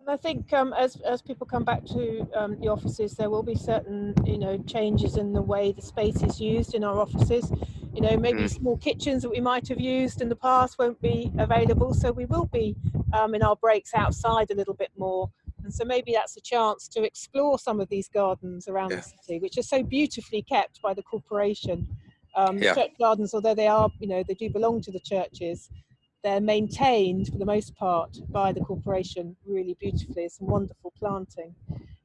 And 0.00 0.10
I 0.10 0.16
think 0.16 0.52
um, 0.52 0.74
as 0.74 0.96
as 0.96 1.22
people 1.22 1.46
come 1.46 1.64
back 1.64 1.84
to 1.86 2.28
um, 2.36 2.60
the 2.60 2.68
offices, 2.68 3.14
there 3.14 3.30
will 3.30 3.42
be 3.42 3.54
certain 3.54 4.14
you 4.26 4.36
know 4.36 4.58
changes 4.66 5.16
in 5.16 5.32
the 5.32 5.40
way 5.40 5.72
the 5.72 5.80
space 5.80 6.22
is 6.22 6.38
used 6.38 6.74
in 6.74 6.84
our 6.84 7.00
offices. 7.00 7.50
You 7.94 8.00
know, 8.00 8.16
maybe 8.16 8.40
mm. 8.40 8.50
small 8.50 8.76
kitchens 8.76 9.22
that 9.22 9.30
we 9.30 9.40
might 9.40 9.68
have 9.68 9.80
used 9.80 10.20
in 10.20 10.28
the 10.28 10.36
past 10.36 10.78
won't 10.78 11.00
be 11.00 11.30
available, 11.38 11.94
so 11.94 12.12
we 12.12 12.26
will 12.26 12.46
be 12.46 12.76
um, 13.12 13.34
in 13.34 13.42
our 13.42 13.56
breaks 13.56 13.94
outside 13.94 14.50
a 14.50 14.54
little 14.54 14.74
bit 14.74 14.90
more. 14.98 15.30
And 15.64 15.72
so 15.72 15.84
maybe 15.84 16.12
that's 16.12 16.36
a 16.36 16.40
chance 16.40 16.86
to 16.88 17.02
explore 17.02 17.58
some 17.58 17.80
of 17.80 17.88
these 17.88 18.08
gardens 18.08 18.68
around 18.68 18.90
yeah. 18.90 18.96
the 18.96 19.02
city, 19.02 19.38
which 19.40 19.58
are 19.58 19.62
so 19.62 19.82
beautifully 19.82 20.42
kept 20.42 20.80
by 20.82 20.94
the 20.94 21.02
corporation. 21.02 21.88
Um, 22.36 22.58
yeah. 22.58 22.74
Church 22.74 22.90
gardens, 22.98 23.32
although 23.32 23.54
they 23.54 23.68
are, 23.68 23.90
you 23.98 24.08
know, 24.08 24.22
they 24.26 24.34
do 24.34 24.50
belong 24.50 24.82
to 24.82 24.92
the 24.92 25.00
churches, 25.00 25.70
they're 26.22 26.40
maintained 26.40 27.28
for 27.28 27.38
the 27.38 27.44
most 27.44 27.74
part 27.76 28.16
by 28.30 28.52
the 28.52 28.60
corporation 28.60 29.36
really 29.46 29.76
beautifully. 29.78 30.28
Some 30.28 30.48
wonderful 30.48 30.92
planting. 30.98 31.54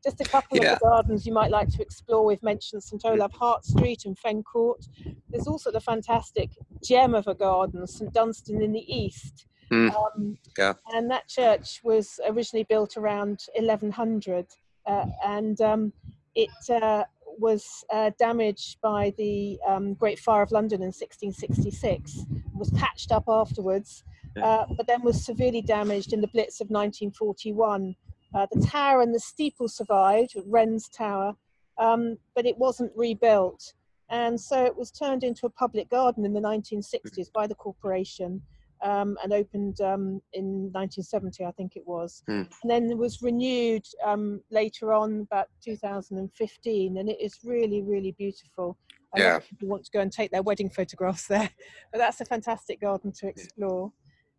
Just 0.04 0.22
a 0.22 0.26
couple 0.26 0.58
yeah. 0.58 0.74
of 0.74 0.80
the 0.80 0.86
gardens 0.86 1.26
you 1.26 1.34
might 1.34 1.52
like 1.52 1.70
to 1.70 1.82
explore. 1.82 2.26
We've 2.26 2.44
mentioned 2.44 2.84
St 2.84 3.02
Olave 3.04 3.36
Hart 3.38 3.66
Street 3.66 4.04
and 4.06 4.18
Fen 4.18 4.44
Court. 4.44 4.86
There's 5.30 5.48
also 5.48 5.72
the 5.72 5.82
fantastic 5.82 6.52
gem 6.84 7.16
of 7.16 7.28
a 7.28 7.36
garden, 7.36 7.86
St 7.88 8.14
Dunstan 8.14 8.62
in 8.62 8.72
the 8.72 8.94
east. 8.94 9.46
Mm. 9.72 9.96
Um, 9.96 10.38
yeah. 10.58 10.74
And 10.94 11.10
that 11.12 11.28
church 11.28 11.82
was 11.84 12.20
originally 12.28 12.66
built 12.70 12.98
around 12.98 13.42
1100, 13.56 14.48
uh, 14.86 15.06
and 15.26 15.62
um, 15.62 15.94
it 16.36 16.50
uh, 16.70 17.04
was 17.38 17.84
uh, 17.92 18.12
damaged 18.18 18.80
by 18.82 19.14
the 19.18 19.60
um, 19.68 19.94
Great 19.94 20.20
Fire 20.20 20.42
of 20.42 20.52
London 20.52 20.82
in 20.82 20.88
1666. 20.88 22.26
Was 22.54 22.72
patched 22.72 23.12
up 23.12 23.26
afterwards, 23.28 24.04
uh, 24.42 24.66
but 24.76 24.88
then 24.88 25.02
was 25.04 25.24
severely 25.24 25.62
damaged 25.62 26.14
in 26.14 26.22
the 26.22 26.28
Blitz 26.28 26.60
of 26.62 26.70
1941. 26.70 27.96
Uh, 28.34 28.46
the 28.52 28.66
tower 28.68 29.02
and 29.02 29.14
the 29.14 29.20
steeple 29.20 29.68
survived, 29.68 30.36
Wren's 30.46 30.90
Tower, 30.90 31.36
um, 31.78 32.18
but 32.36 32.46
it 32.46 32.58
wasn't 32.58 32.92
rebuilt. 32.96 33.74
And 34.10 34.40
so 34.40 34.66
it 34.66 34.76
was 34.76 34.92
turned 34.92 35.24
into 35.24 35.46
a 35.46 35.52
public 35.52 35.90
garden 35.90 36.26
in 36.26 36.34
the 36.34 36.40
1960s 36.40 37.32
by 37.32 37.48
the 37.48 37.56
corporation 37.56 38.42
um, 38.82 39.18
and 39.24 39.34
opened 39.34 39.82
um, 39.82 40.22
in 40.34 40.72
1970, 40.72 41.46
I 41.46 41.52
think 41.52 41.76
it 41.76 41.86
was. 41.86 42.24
Mm. 42.30 42.50
And 42.62 42.72
then 42.72 42.90
it 42.90 42.98
was 42.98 43.22
renewed 43.22 43.86
um, 44.04 44.42
later 44.52 44.94
on, 44.94 45.22
about 45.22 45.48
2015, 45.64 46.98
and 46.98 47.10
it 47.10 47.18
is 47.20 47.40
really, 47.44 47.82
really 47.82 48.12
beautiful. 48.18 48.78
I 49.16 49.22
yeah. 49.22 49.40
people 49.40 49.68
want 49.68 49.86
to 49.86 49.92
go 49.92 50.02
and 50.02 50.12
take 50.12 50.32
their 50.32 50.44
wedding 50.44 50.70
photographs 50.70 51.28
there, 51.28 51.50
but 51.92 51.98
that's 51.98 52.22
a 52.22 52.26
fantastic 52.26 52.80
garden 52.82 53.12
to 53.20 53.28
explore. 53.28 53.92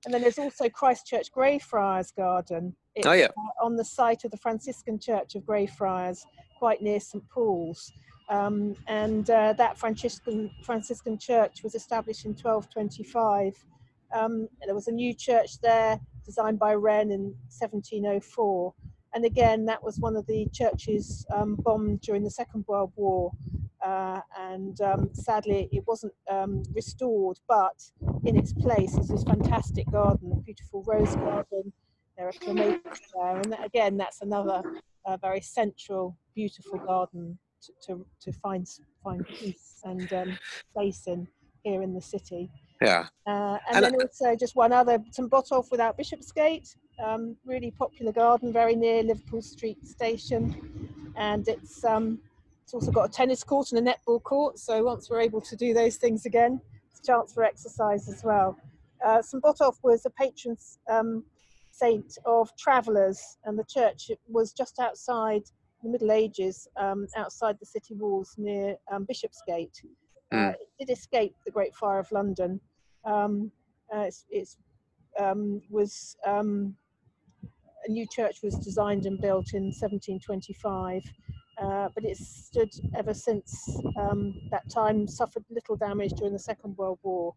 And 0.04 0.14
then 0.14 0.23
there's 0.23 0.38
also 0.38 0.68
Christchurch 0.68 1.30
Greyfriars 1.30 2.11
Garden. 2.12 2.75
It's 2.94 3.06
oh, 3.06 3.12
yeah. 3.12 3.26
Uh, 3.26 3.64
on 3.64 3.76
the 3.76 3.85
site 3.85 4.25
of 4.25 4.30
the 4.30 4.38
Franciscan 4.38 4.99
Church 4.99 5.35
of 5.35 5.44
Greyfriars, 5.44 6.25
quite 6.59 6.80
near 6.80 7.00
St 7.00 7.23
Paul's. 7.28 7.92
Um, 8.30 8.76
and 8.87 9.28
uh, 9.28 9.52
that 9.54 9.76
Franciscan 9.76 10.50
Franciscan 10.62 11.18
church 11.18 11.64
was 11.64 11.75
established 11.75 12.25
in 12.25 12.30
1225 12.30 13.54
um, 14.12 14.49
there 14.64 14.75
was 14.75 14.88
a 14.88 14.93
new 14.93 15.14
church 15.14 15.61
there 15.61 16.00
designed 16.25 16.59
by 16.59 16.75
Wren 16.75 17.11
in 17.11 17.35
1704. 17.49 18.75
And 19.12 19.25
again, 19.25 19.64
that 19.64 19.83
was 19.83 19.99
one 19.99 20.17
of 20.17 20.26
the 20.26 20.47
churches 20.52 21.26
um, 21.35 21.57
bombed 21.57 22.00
during 22.02 22.23
the 22.23 22.31
Second 22.31 22.64
World 22.69 22.93
War. 22.97 23.33
Uh, 23.85 24.21
and 24.38 24.81
um, 24.83 25.11
sadly, 25.12 25.69
it 25.73 25.85
wasn't 25.87 26.12
um, 26.31 26.62
restored, 26.73 27.38
but 27.49 27.83
in 28.25 28.37
its 28.37 28.52
place 28.52 28.97
is 28.97 29.09
this 29.09 29.25
fantastic 29.25 29.90
garden, 29.90 30.33
a 30.33 30.37
beautiful 30.37 30.85
rose 30.87 31.17
garden. 31.17 31.73
There 32.17 32.29
are 32.29 32.33
clematis 32.33 33.00
there. 33.14 33.37
And 33.38 33.57
again, 33.64 33.97
that's 33.97 34.21
another 34.21 34.62
uh, 35.07 35.17
very 35.17 35.40
central, 35.40 36.17
beautiful 36.35 36.79
garden 36.79 37.38
to, 37.62 37.73
to, 37.87 38.07
to 38.21 38.33
find, 38.33 38.69
find 39.02 39.26
peace 39.26 39.81
and 39.85 40.12
um, 40.12 40.38
place 40.73 41.07
in 41.07 41.26
here 41.62 41.83
in 41.83 41.95
the 41.95 42.00
city. 42.00 42.50
Yeah. 42.80 43.06
Uh, 43.26 43.58
and, 43.68 43.84
and, 43.84 43.84
then 43.84 43.94
also 43.94 44.34
just 44.34 44.56
one 44.56 44.72
other, 44.72 44.99
St 45.10 45.30
Botolph 45.30 45.70
without 45.70 45.96
Bishopsgate, 45.96 46.75
um, 47.02 47.37
really 47.44 47.70
popular 47.70 48.12
garden, 48.12 48.52
very 48.52 48.75
near 48.75 49.02
Liverpool 49.02 49.42
Street 49.42 49.87
Station, 49.87 51.12
and 51.16 51.46
it's 51.49 51.84
um, 51.84 52.18
it's 52.62 52.72
also 52.72 52.90
got 52.90 53.08
a 53.08 53.12
tennis 53.12 53.42
court 53.44 53.72
and 53.72 53.87
a 53.87 53.92
netball 53.92 54.22
court. 54.22 54.58
So 54.58 54.84
once 54.84 55.10
we're 55.10 55.20
able 55.20 55.40
to 55.42 55.56
do 55.56 55.75
those 55.75 55.96
things 55.96 56.25
again, 56.25 56.60
it's 56.90 57.00
a 57.00 57.12
chance 57.12 57.32
for 57.32 57.44
exercise 57.44 58.08
as 58.08 58.22
well. 58.25 58.56
Uh, 59.04 59.20
St 59.20 59.42
Botolph 59.42 59.78
was 59.82 60.06
a 60.06 60.10
patron 60.10 60.56
um, 60.88 61.25
saint 61.70 62.16
of 62.25 62.54
travellers, 62.56 63.38
and 63.44 63.58
the 63.58 63.64
church 63.64 64.10
was 64.28 64.52
just 64.52 64.78
outside 64.78 65.42
the 65.82 65.88
Middle 65.88 66.12
Ages, 66.12 66.68
um, 66.76 67.06
outside 67.16 67.58
the 67.58 67.66
city 67.66 67.94
walls 67.94 68.34
near 68.38 68.76
um, 68.92 69.04
Bishopsgate. 69.04 69.82
Mm. 70.32 70.50
Uh, 70.50 70.52
it 70.52 70.68
did 70.87 70.92
escape 70.92 71.34
the 71.44 71.50
Great 71.50 71.75
Fire 71.75 71.99
of 71.99 72.12
London, 72.12 72.60
um, 73.04 73.50
uh, 73.95 74.00
it's, 74.00 74.25
it's 74.30 74.57
um, 75.19 75.61
was 75.71 76.16
um, 76.26 76.75
a 77.87 77.90
new 77.90 78.07
church 78.07 78.42
was 78.42 78.54
designed 78.57 79.07
and 79.07 79.21
built 79.21 79.54
in 79.54 79.64
1725, 79.64 81.02
uh, 81.62 81.88
but 81.95 82.04
it's 82.04 82.47
stood 82.47 82.71
ever 82.97 83.14
since 83.14 83.80
um, 83.99 84.35
that 84.50 84.69
time. 84.71 85.07
Suffered 85.09 85.45
little 85.50 85.76
damage 85.76 86.12
during 86.12 86.33
the 86.33 86.38
Second 86.38 86.76
World 86.76 86.99
War, 87.02 87.35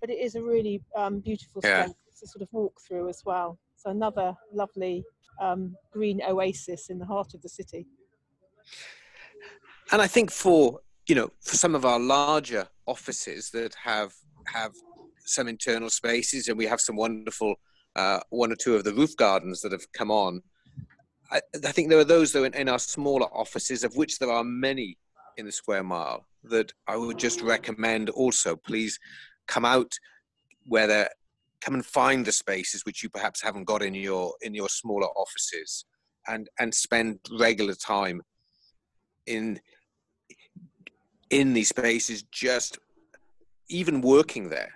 but 0.00 0.10
it 0.10 0.18
is 0.18 0.34
a 0.34 0.42
really 0.42 0.82
um, 0.96 1.20
beautiful 1.20 1.60
yeah. 1.64 1.84
space. 1.84 1.94
It's 2.08 2.22
a 2.22 2.26
sort 2.26 2.42
of 2.42 2.48
walk 2.52 2.80
through 2.86 3.08
as 3.08 3.22
well. 3.24 3.58
So 3.76 3.90
another 3.90 4.34
lovely 4.52 5.04
um, 5.40 5.74
green 5.92 6.20
oasis 6.28 6.90
in 6.90 6.98
the 6.98 7.06
heart 7.06 7.34
of 7.34 7.42
the 7.42 7.48
city. 7.48 7.86
And 9.92 10.00
I 10.00 10.06
think 10.06 10.30
for 10.30 10.80
you 11.06 11.14
know 11.14 11.30
for 11.40 11.56
some 11.56 11.74
of 11.74 11.84
our 11.84 11.98
larger 11.98 12.68
offices 12.86 13.50
that 13.50 13.74
have 13.82 14.14
have 14.46 14.72
some 15.30 15.48
internal 15.48 15.90
spaces, 15.90 16.48
and 16.48 16.58
we 16.58 16.66
have 16.66 16.80
some 16.80 16.96
wonderful 16.96 17.54
uh, 17.96 18.20
one 18.30 18.52
or 18.52 18.56
two 18.56 18.74
of 18.76 18.84
the 18.84 18.94
roof 18.94 19.16
gardens 19.16 19.60
that 19.62 19.72
have 19.72 19.90
come 19.92 20.10
on. 20.10 20.42
I, 21.30 21.40
I 21.64 21.72
think 21.72 21.88
there 21.88 21.98
are 21.98 22.04
those 22.04 22.32
though 22.32 22.44
in, 22.44 22.54
in, 22.54 22.68
our 22.68 22.78
smaller 22.78 23.26
offices, 23.26 23.84
of 23.84 23.96
which 23.96 24.18
there 24.18 24.30
are 24.30 24.44
many 24.44 24.98
in 25.36 25.46
the 25.46 25.52
square 25.52 25.82
mile, 25.82 26.26
that 26.44 26.72
I 26.86 26.96
would 26.96 27.18
just 27.18 27.40
recommend. 27.40 28.10
Also, 28.10 28.56
please 28.56 28.98
come 29.46 29.64
out 29.64 29.92
where 30.66 30.86
there, 30.86 31.08
come 31.60 31.74
and 31.74 31.86
find 31.86 32.24
the 32.24 32.32
spaces 32.32 32.84
which 32.84 33.02
you 33.02 33.10
perhaps 33.10 33.42
haven't 33.42 33.64
got 33.64 33.82
in 33.82 33.94
your 33.94 34.34
in 34.42 34.54
your 34.54 34.68
smaller 34.68 35.08
offices, 35.08 35.84
and 36.28 36.48
and 36.58 36.74
spend 36.74 37.18
regular 37.38 37.74
time 37.74 38.22
in 39.26 39.60
in 41.30 41.52
these 41.54 41.68
spaces 41.68 42.24
just 42.32 42.78
even 43.68 44.00
working 44.00 44.48
there 44.48 44.72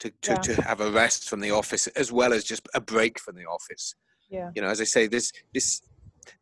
to, 0.00 0.10
to, 0.22 0.32
yeah. 0.32 0.36
to 0.36 0.62
have 0.62 0.80
a 0.80 0.90
rest 0.90 1.28
from 1.28 1.40
the 1.40 1.50
office 1.50 1.86
as 1.88 2.12
well 2.12 2.32
as 2.32 2.44
just 2.44 2.68
a 2.74 2.80
break 2.80 3.18
from 3.18 3.36
the 3.36 3.46
office. 3.46 3.94
Yeah. 4.30 4.50
You 4.54 4.62
know, 4.62 4.68
as 4.68 4.80
I 4.80 4.84
say, 4.84 5.06
this 5.06 5.32
this 5.54 5.82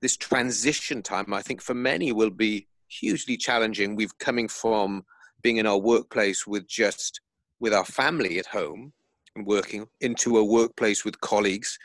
this 0.01 0.17
transition 0.17 1.03
time 1.03 1.33
I 1.33 1.43
think 1.43 1.63
for 1.63 1.75
many 1.75 2.13
will 2.13 2.31
be 2.31 2.67
hugely 2.89 3.37
challenging. 3.37 3.97
We've 3.97 4.17
coming 4.19 4.49
from 4.49 5.05
being 5.43 5.59
in 5.59 5.67
our 5.67 5.79
workplace 5.79 6.47
with 6.47 6.67
just 6.67 7.21
with 7.61 7.73
our 7.73 7.85
family 7.85 8.39
at 8.39 8.47
home 8.47 8.93
and 9.35 9.47
working 9.47 9.87
into 10.01 10.39
a 10.39 10.45
workplace 10.45 11.05
with 11.05 11.21
colleagues 11.21 11.79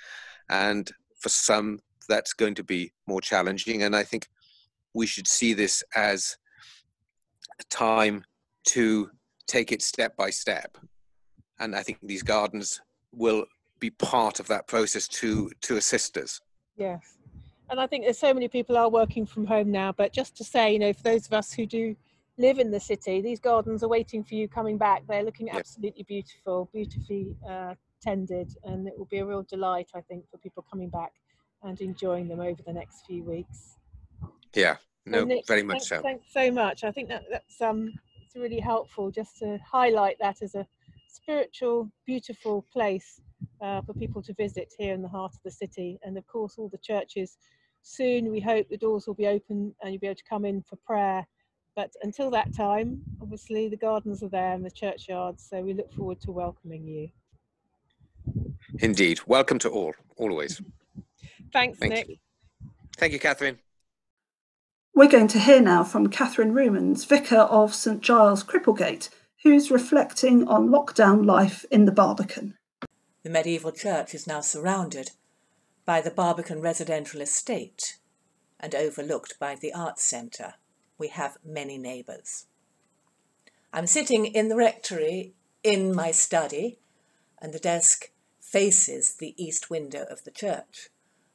and 0.50 0.92
for 1.20 1.30
some 1.30 1.80
that's 2.10 2.34
going 2.34 2.56
to 2.56 2.64
be 2.64 2.92
more 3.08 3.22
challenging 3.22 3.84
and 3.84 3.96
I 3.96 4.04
think 4.04 4.28
we 4.94 5.06
should 5.06 5.28
see 5.28 5.54
this 5.54 5.84
as 5.96 6.36
a 7.60 7.64
time 7.70 8.24
to 8.66 9.10
take 9.48 9.72
it 9.72 9.82
step 9.82 10.18
by 10.18 10.30
step 10.30 10.78
and 11.62 11.76
I 11.76 11.84
think 11.84 12.00
these 12.02 12.24
gardens 12.24 12.82
will 13.14 13.46
be 13.80 13.92
part 13.92 14.40
of 14.40 14.48
that 14.48 14.68
process 14.68 15.08
to 15.08 15.50
to 15.62 15.78
assist 15.78 16.18
us. 16.18 16.42
Yes, 16.76 17.18
and 17.70 17.80
I 17.80 17.88
think 17.88 18.04
there's 18.04 18.18
so 18.18 18.34
many 18.34 18.48
people 18.48 18.76
are 18.76 18.90
working 18.90 19.26
from 19.26 19.46
home 19.46 19.72
now. 19.72 19.92
But 19.92 20.12
just 20.12 20.36
to 20.38 20.44
say, 20.44 20.74
you 20.74 20.80
know, 20.80 20.92
for 20.92 21.04
those 21.04 21.26
of 21.28 21.34
us 21.34 21.54
who 21.54 21.66
do 21.66 21.96
live 22.38 22.60
in 22.60 22.72
the 22.72 22.80
city, 22.80 23.22
these 23.22 23.40
gardens 23.40 23.84
are 23.84 23.88
waiting 23.88 24.24
for 24.24 24.36
you 24.36 24.48
coming 24.48 24.78
back. 24.78 25.04
They're 25.08 25.24
looking 25.24 25.50
absolutely 25.52 26.04
beautiful, 26.04 26.70
beautifully 26.74 27.36
uh, 27.48 27.76
tended, 28.02 28.56
and 28.64 28.88
it 28.88 28.98
will 28.98 29.06
be 29.06 29.20
a 29.20 29.26
real 29.26 29.44
delight, 29.44 29.90
I 29.96 30.02
think, 30.02 30.30
for 30.30 30.38
people 30.38 30.66
coming 30.70 30.90
back 30.90 31.14
and 31.64 31.80
enjoying 31.80 32.28
them 32.28 32.40
over 32.40 32.62
the 32.66 32.74
next 32.74 33.06
few 33.06 33.24
weeks. 33.24 33.78
Yeah, 34.56 34.78
no, 35.06 35.24
Nick, 35.24 35.48
very 35.48 35.64
much 35.64 35.88
thanks, 35.88 35.90
so. 35.90 36.02
Thanks 36.02 36.26
so 36.32 36.52
much. 36.52 36.84
I 36.84 36.92
think 36.92 37.10
that 37.10 37.24
that's 37.30 37.62
um, 37.62 37.94
it's 38.24 38.36
really 38.36 38.60
helpful 38.60 39.12
just 39.12 39.38
to 39.40 39.60
highlight 39.60 40.18
that 40.20 40.42
as 40.42 40.56
a 40.56 40.66
spiritual, 41.12 41.92
beautiful 42.06 42.66
place 42.72 43.20
uh, 43.62 43.82
for 43.82 43.94
people 43.94 44.22
to 44.24 44.34
visit 44.34 44.74
here 44.78 44.94
in 44.94 45.02
the 45.02 45.08
heart 45.08 45.34
of 45.34 45.40
the 45.44 45.52
city. 45.52 46.00
And 46.04 46.18
of 46.18 46.26
course, 46.28 46.56
all 46.58 46.70
the 46.70 46.78
churches 46.78 47.38
soon 47.84 48.32
we 48.32 48.40
hope 48.40 48.70
the 48.70 48.78
doors 48.78 49.08
will 49.08 49.16
be 49.16 49.28
open 49.28 49.74
and 49.82 49.92
you'll 49.92 50.00
be 50.00 50.08
able 50.08 50.16
to 50.16 50.24
come 50.30 50.46
in 50.46 50.62
for 50.62 50.76
prayer. 50.78 51.26
But 51.76 51.92
until 52.04 52.30
that 52.32 52.54
time, 52.56 53.02
obviously 53.22 53.70
the 53.70 53.78
gardens 53.78 54.24
are 54.24 54.30
there 54.30 54.54
and 54.54 54.66
the 54.66 54.72
churchyards, 54.72 55.48
so 55.50 55.62
we 55.62 55.74
look 55.74 55.92
forward 55.94 56.20
to 56.22 56.32
welcoming 56.32 56.86
you. 56.86 57.10
Indeed. 58.80 59.22
Welcome 59.26 59.58
to 59.60 59.70
all, 59.70 59.94
always. 60.18 60.62
Thanks, 61.54 61.80
Thank 61.80 61.94
Nick. 61.94 62.10
You. 62.10 62.16
Thank 62.98 63.14
you, 63.14 63.20
Katherine. 63.20 63.60
We're 64.94 65.10
going 65.10 65.30
to 65.30 65.40
hear 65.40 65.62
now 65.62 65.84
from 65.84 66.08
Katharine 66.08 66.54
Rumens, 66.54 67.08
Vicar 67.08 67.38
of 67.38 67.74
St 67.74 68.02
Giles 68.02 68.44
Cripplegate, 68.44 69.10
who's 69.44 69.72
reflecting 69.72 70.48
on 70.48 70.70
lockdown 70.70 71.26
life 71.26 71.66
in 71.72 71.86
the 71.86 71.92
Barbican. 71.92 72.56
The 73.24 73.30
medieval 73.30 73.72
church 73.72 74.14
is 74.14 74.28
now 74.28 74.42
surrounded 74.42 75.12
by 75.84 76.00
the 76.02 76.12
Barbican 76.12 76.62
residential 76.62 77.22
estate 77.22 77.98
and 78.60 78.76
overlooked 78.76 79.40
by 79.40 79.56
the 79.56 79.74
Arts 79.74 80.04
Centre. 80.04 80.56
We 81.00 81.08
have 81.08 81.38
many 81.44 81.80
neighbours. 81.80 82.46
I'm 83.74 83.88
sitting 83.88 84.28
in 84.28 84.50
the 84.50 84.56
rectory 84.56 85.34
in 85.64 85.96
my 85.96 86.12
study, 86.12 86.78
and 87.42 87.52
the 87.52 87.60
desk 87.60 88.12
faces 88.40 89.16
the 89.16 89.34
east 89.44 89.72
window 89.72 90.06
of 90.10 90.24
the 90.24 90.32
church. 90.32 90.90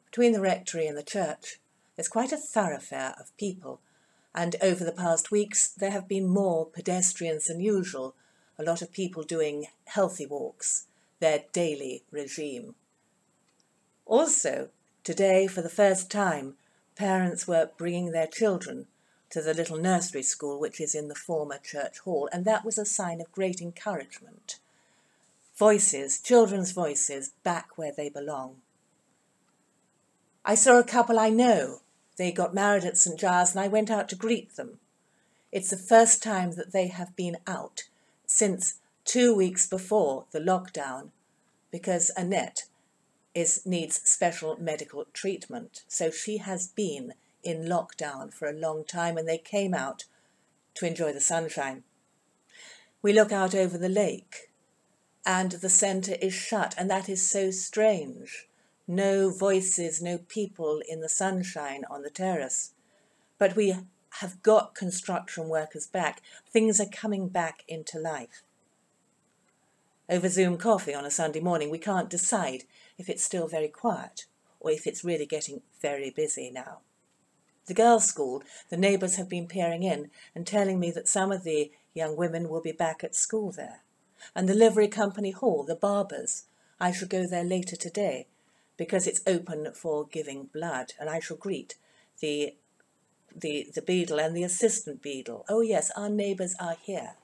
Between 0.05 0.33
the 0.33 0.41
rectory 0.41 0.87
and 0.87 0.97
the 0.97 1.03
church, 1.03 1.59
there's 1.97 2.09
quite 2.09 2.31
a 2.31 2.37
thoroughfare 2.37 3.15
of 3.19 3.37
people, 3.37 3.81
and 4.37 4.55
over 4.61 4.85
the 4.85 4.93
past 4.93 5.31
weeks 5.31 5.69
there 5.69 5.91
have 5.91 6.07
been 6.07 6.29
more 6.29 6.67
pedestrians 6.67 7.47
than 7.47 7.59
usual, 7.59 8.15
a 8.59 8.63
lot 8.63 8.83
of 8.83 8.93
people 8.93 9.23
doing 9.23 9.67
healthy 9.87 10.27
walks, 10.27 10.87
their 11.19 11.45
daily 11.53 12.05
regime. 12.11 12.75
Also, 14.05 14.69
today, 15.03 15.47
for 15.47 15.63
the 15.63 15.71
first 15.71 16.11
time, 16.11 16.55
parents 16.95 17.49
were 17.49 17.71
bringing 17.77 18.13
their 18.13 18.27
children 18.27 18.87
to 19.31 19.41
the 19.41 19.55
little 19.55 19.79
nursery 19.79 20.23
school 20.23 20.61
which 20.61 20.81
is 20.81 20.95
in 20.95 21.09
the 21.09 21.15
former 21.15 21.59
church 21.59 21.99
hall, 22.01 22.29
and 22.33 22.45
that 22.45 22.65
was 22.65 22.79
a 22.79 22.85
sign 22.85 23.21
of 23.21 23.33
great 23.33 23.61
encouragement. 23.61 24.59
Voices, 25.57 26.21
children's 26.21 26.73
voices, 26.73 27.31
back 27.43 27.77
where 27.77 27.93
they 27.93 28.11
belong. 28.11 28.57
I 30.45 30.55
saw 30.55 30.79
a 30.79 30.85
couple 30.85 31.19
I 31.19 31.31
know. 31.31 31.81
They 32.17 32.33
got 32.33 32.55
married 32.55 32.85
at 32.85 32.97
St 32.97 33.19
Giles, 33.19 33.53
and 33.55 33.61
I 33.61 33.69
went 33.69 33.91
out 33.91 34.09
to 34.11 34.17
greet 34.17 34.57
them. 34.57 34.79
It's 35.53 35.71
the 35.71 35.77
first 35.77 36.23
time 36.23 36.53
that 36.53 36.73
they 36.73 36.89
have 36.89 37.15
been 37.17 37.39
out 37.47 37.85
since 38.27 38.81
two 39.05 39.35
weeks 39.35 39.67
before 39.67 40.25
the 40.33 40.41
lockdown 40.41 41.11
because 41.71 42.11
Annette 42.17 42.65
is, 43.35 43.65
needs 43.65 44.01
special 44.09 44.57
medical 44.61 45.05
treatment. 45.13 45.85
So 45.89 46.11
she 46.11 46.39
has 46.39 46.69
been 46.69 47.15
in 47.45 47.67
lockdown 47.67 48.33
for 48.33 48.49
a 48.49 48.53
long 48.53 48.85
time 48.85 49.17
and 49.17 49.29
they 49.29 49.39
came 49.39 49.75
out 49.75 50.05
to 50.75 50.87
enjoy 50.87 51.13
the 51.13 51.21
sunshine. 51.21 51.85
We 53.03 53.13
look 53.13 53.31
out 53.31 53.55
over 53.55 53.79
the 53.79 53.89
lake 53.89 54.51
and 55.25 55.53
the 55.53 55.69
centre 55.69 56.17
is 56.21 56.33
shut, 56.33 56.75
and 56.79 56.89
that 56.89 57.09
is 57.09 57.29
so 57.29 57.51
strange. 57.51 58.47
No 58.89 59.31
voices, 59.31 60.01
no 60.01 60.19
people 60.19 60.81
in 60.89 61.01
the 61.01 61.09
sunshine 61.09 61.85
on 61.91 62.03
the 62.03 62.11
terrace. 62.11 62.73
But 63.37 63.57
we 63.57 63.77
have 64.21 64.43
got 64.43 64.77
construction 64.77 65.49
workers 65.49 65.89
back. 65.89 66.23
Things 66.49 66.81
are 66.81 66.87
coming 66.87 67.29
back 67.29 67.65
into 67.67 67.99
life. 67.99 68.45
Over 70.09 70.29
Zoom 70.29 70.57
coffee 70.57 70.95
on 70.95 71.05
a 71.05 71.11
Sunday 71.11 71.41
morning, 71.41 71.69
we 71.69 71.79
can't 71.79 72.09
decide 72.09 72.63
if 72.97 73.09
it's 73.09 73.25
still 73.25 73.49
very 73.49 73.67
quiet 73.67 74.27
or 74.61 74.71
if 74.71 74.87
it's 74.87 75.05
really 75.05 75.27
getting 75.27 75.63
very 75.83 76.11
busy 76.11 76.49
now. 76.49 76.79
The 77.67 77.75
girls' 77.75 78.05
school, 78.05 78.45
the 78.71 78.77
neighbours 78.77 79.17
have 79.17 79.29
been 79.29 79.49
peering 79.49 79.83
in 79.83 80.11
and 80.33 80.47
telling 80.47 80.79
me 80.79 80.93
that 80.93 81.09
some 81.09 81.33
of 81.33 81.43
the 81.43 81.73
young 81.93 82.17
women 82.17 82.49
will 82.49 82.63
be 82.63 82.71
back 82.71 83.03
at 83.03 83.17
school 83.17 83.51
there. 83.51 83.83
And 84.33 84.49
the 84.49 84.55
livery 84.55 84.87
company 84.87 85.33
hall, 85.33 85.65
the 85.65 85.75
barbers, 85.75 86.45
I 86.79 86.93
shall 86.93 87.09
go 87.09 87.27
there 87.27 87.43
later 87.43 87.75
today 87.75 88.29
because 88.77 89.07
it's 89.07 89.23
open 89.27 89.73
for 89.75 90.07
giving 90.07 90.45
blood 90.45 90.93
and 90.99 91.09
I 91.09 91.21
shall 91.21 91.37
greet 91.37 91.77
the 92.21 92.55
the, 93.35 93.69
the 93.75 93.83
beadle 93.83 94.19
and 94.19 94.35
the 94.35 94.45
assistant 94.45 95.03
beadle. 95.03 95.45
Oh 95.49 95.61
yes, 95.61 95.91
our 95.95 96.09
neighbours 96.09 96.55
are 96.59 96.77
here. 96.81 97.17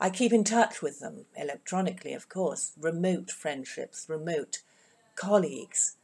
I 0.00 0.10
keep 0.10 0.32
in 0.32 0.42
touch 0.42 0.82
with 0.82 1.00
them, 1.00 1.26
electronically, 1.36 2.12
of 2.14 2.28
course, 2.28 2.72
remote 2.80 3.30
friendships, 3.30 4.06
remote 4.08 4.58
colleagues, 5.14 5.96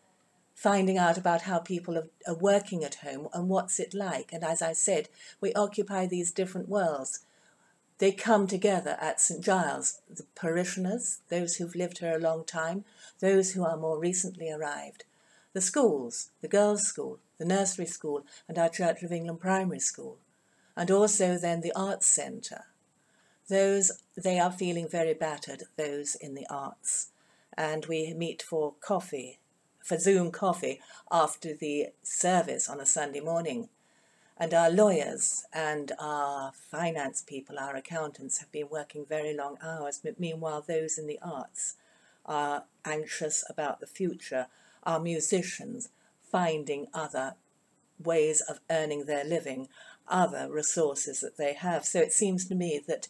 finding 0.55 0.99
out 0.99 1.19
about 1.19 1.43
how 1.43 1.59
people 1.59 1.97
are, 1.99 2.09
are, 2.27 2.35
working 2.35 2.85
at 2.85 2.97
home 2.97 3.29
and 3.33 3.49
what's 3.49 3.81
it 3.81 3.95
like. 3.95 4.33
And 4.33 4.45
as 4.45 4.63
I 4.63 4.73
said, 4.73 5.09
we 5.41 5.53
occupy 5.55 6.07
these 6.07 6.31
different 6.31 6.69
worlds. 6.69 7.21
They 7.99 8.13
come 8.13 8.47
together 8.47 8.97
at 9.01 9.21
St 9.21 9.43
Giles, 9.43 10.01
the 10.09 10.25
parishioners, 10.35 11.21
those 11.29 11.57
who've 11.57 11.75
lived 11.75 11.99
here 11.99 12.17
a 12.17 12.21
long 12.21 12.45
time, 12.45 12.85
those 13.21 13.53
who 13.53 13.65
are 13.65 13.77
more 13.77 13.99
recently 13.99 14.51
arrived, 14.51 15.05
the 15.53 15.61
schools, 15.61 16.31
the 16.41 16.49
girls' 16.49 16.85
school, 16.85 17.19
the 17.39 17.45
nursery 17.45 17.87
school, 17.87 18.25
and 18.49 18.59
our 18.59 18.69
Church 18.69 19.03
of 19.03 19.13
England 19.13 19.41
primary 19.41 19.81
school, 19.81 20.19
and 20.77 20.91
also 20.91 21.37
then 21.37 21.61
the 21.61 21.73
arts 21.75 22.07
centre 22.07 22.67
those 23.49 23.91
they 24.17 24.39
are 24.39 24.53
feeling 24.53 24.89
very 24.89 25.15
battered, 25.15 25.65
those 25.77 26.15
in 26.15 26.35
the 26.35 26.47
arts. 26.49 27.09
And 27.57 27.87
we 27.87 28.15
meet 28.15 28.43
for 28.43 28.75
coffee, 28.81 29.39
for 29.83 29.99
Zoom 29.99 30.31
coffee 30.31 30.81
after 31.11 31.55
the 31.55 31.89
service 32.03 32.69
on 32.69 32.81
a 32.81 32.87
Sunday 32.87 33.21
morning. 33.21 33.69
And 34.41 34.55
our 34.55 34.71
lawyers 34.71 35.45
and 35.53 35.91
our 35.99 36.53
finance 36.53 37.23
people, 37.27 37.59
our 37.59 37.75
accountants, 37.75 38.39
have 38.39 38.53
been 38.53 38.69
working 38.71 39.05
very 39.05 39.37
long 39.37 39.59
hours. 39.61 40.01
But 40.03 40.21
meanwhile, 40.21 40.63
those 40.67 40.97
in 40.97 41.09
the 41.09 41.19
arts 41.21 41.75
are 42.25 42.65
anxious 42.85 43.45
about 43.51 43.81
the 43.81 43.87
future. 43.87 44.47
Our 44.85 45.01
musicians 45.01 45.89
finding 46.23 46.87
other 46.95 47.35
ways 47.99 48.41
of 48.41 48.61
earning 48.71 49.07
their 49.07 49.25
living, 49.25 49.69
other 50.07 50.49
resources 50.49 51.19
that 51.21 51.37
they 51.37 51.55
have. 51.55 51.85
So 51.85 52.01
it 52.01 52.13
seems 52.13 52.47
to 52.47 52.55
me 52.55 52.81
that 52.87 53.09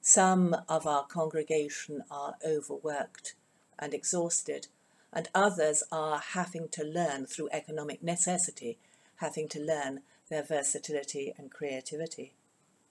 some 0.00 0.56
of 0.66 0.86
our 0.86 1.04
congregation 1.04 2.04
are 2.10 2.36
overworked 2.46 3.34
and 3.78 3.92
exhausted, 3.92 4.68
and 5.12 5.28
others 5.34 5.82
are 5.92 6.22
having 6.32 6.68
to 6.68 6.84
learn 6.84 7.26
through 7.26 7.50
economic 7.52 8.02
necessity, 8.02 8.78
having 9.16 9.46
to 9.48 9.60
learn 9.60 10.00
their 10.30 10.42
versatility 10.42 11.34
and 11.36 11.50
creativity. 11.50 12.32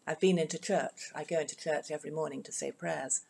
I've 0.05 0.19
been 0.19 0.37
into 0.37 0.59
church. 0.59 1.11
I 1.15 1.23
go 1.23 1.39
into 1.39 1.55
church 1.55 1.89
every 1.89 2.11
morning 2.11 2.43
to 2.43 2.51
say 2.51 2.71
prayers, 2.71 3.21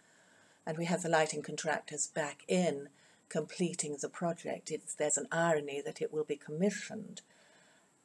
and 0.65 0.77
we 0.77 0.85
have 0.85 1.03
the 1.03 1.09
lighting 1.09 1.41
contractors 1.41 2.07
back 2.07 2.43
in 2.47 2.89
completing 3.29 3.97
the 4.01 4.09
project. 4.09 4.71
It's, 4.71 4.95
there's 4.95 5.17
an 5.17 5.27
irony 5.31 5.81
that 5.85 6.01
it 6.01 6.11
will 6.11 6.23
be 6.23 6.35
commissioned 6.35 7.21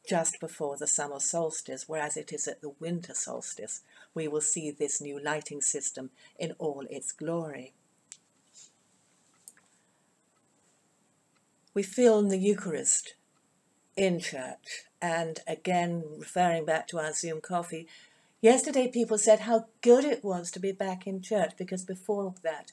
just 0.09 0.39
before 0.39 0.77
the 0.77 0.87
summer 0.87 1.19
solstice, 1.19 1.85
whereas 1.89 2.17
it 2.17 2.33
is 2.33 2.47
at 2.47 2.61
the 2.61 2.75
winter 2.79 3.15
solstice 3.15 3.81
we 4.13 4.29
will 4.29 4.43
see 4.43 4.71
this 4.71 5.01
new 5.01 5.19
lighting 5.19 5.63
system 5.63 6.11
in 6.39 6.53
all 6.59 6.85
its 6.91 7.11
glory. 7.11 7.73
We 11.73 11.83
film 11.83 12.29
the 12.29 12.39
Eucharist 12.39 13.15
in 13.97 14.19
church, 14.21 14.85
and 15.01 15.41
again, 15.47 16.05
referring 16.19 16.65
back 16.65 16.89
to 16.89 16.99
our 16.99 17.13
Zoom 17.13 17.41
coffee, 17.41 17.87
yesterday 18.41 18.89
people 18.89 19.19
said 19.19 19.41
how 19.41 19.67
good 19.81 20.05
it 20.05 20.25
was 20.25 20.51
to 20.51 20.61
be 20.61 20.73
back 20.73 21.07
in 21.07 21.21
church 21.21 21.53
because 21.57 21.85
before 21.85 22.35
that 22.43 22.73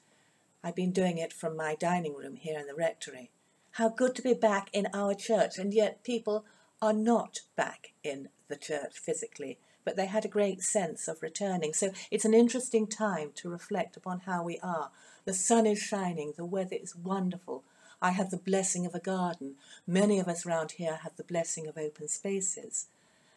I'd 0.64 0.76
been 0.76 0.92
doing 0.92 1.18
it 1.18 1.34
from 1.34 1.58
my 1.58 1.76
dining 1.76 2.16
room 2.16 2.36
here 2.36 2.60
in 2.60 2.68
the 2.68 2.76
rectory. 2.76 3.32
How 3.72 3.90
good 3.90 4.16
to 4.16 4.22
be 4.22 4.34
back 4.34 4.70
in 4.74 4.88
our 4.94 5.14
church, 5.14 5.58
and 5.58 5.74
yet 5.74 6.04
people 6.04 6.46
are 6.82 6.94
not 6.94 7.42
back 7.56 7.94
in 8.04 8.30
the 8.48 8.56
church 8.56 9.00
physically, 9.00 9.58
but 9.84 9.96
they 9.96 10.06
had 10.06 10.26
a 10.26 10.30
great 10.30 10.62
sense 10.62 11.08
of 11.08 11.22
returning. 11.22 11.74
So 11.74 11.92
it's 12.12 12.26
an 12.26 12.34
interesting 12.34 12.86
time 12.86 13.32
to 13.36 13.50
reflect 13.50 13.98
upon 13.98 14.22
how 14.22 14.44
we 14.44 14.60
are. 14.60 14.92
The 15.26 15.34
sun 15.34 15.66
is 15.66 15.80
shining, 15.80 16.34
the 16.36 16.46
weather 16.46 16.78
is 16.80 16.96
wonderful. 16.96 17.64
I 18.02 18.12
had 18.12 18.32
the 18.32 18.38
blessing 18.38 18.86
of 18.86 18.96
a 18.96 19.00
garden. 19.00 19.56
Many 19.86 20.20
of 20.20 20.28
us 20.28 20.46
round 20.46 20.74
here 20.74 21.00
have 21.04 21.16
the 21.18 21.24
blessing 21.24 21.68
of 21.68 21.78
open 21.78 22.08
spaces. 22.08 22.88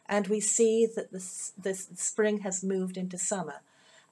And 0.06 0.26
we 0.28 0.40
see 0.40 0.86
that 0.86 1.12
the, 1.12 1.74
spring 1.94 2.40
has 2.40 2.62
moved 2.62 2.96
into 2.96 3.18
summer, 3.18 3.60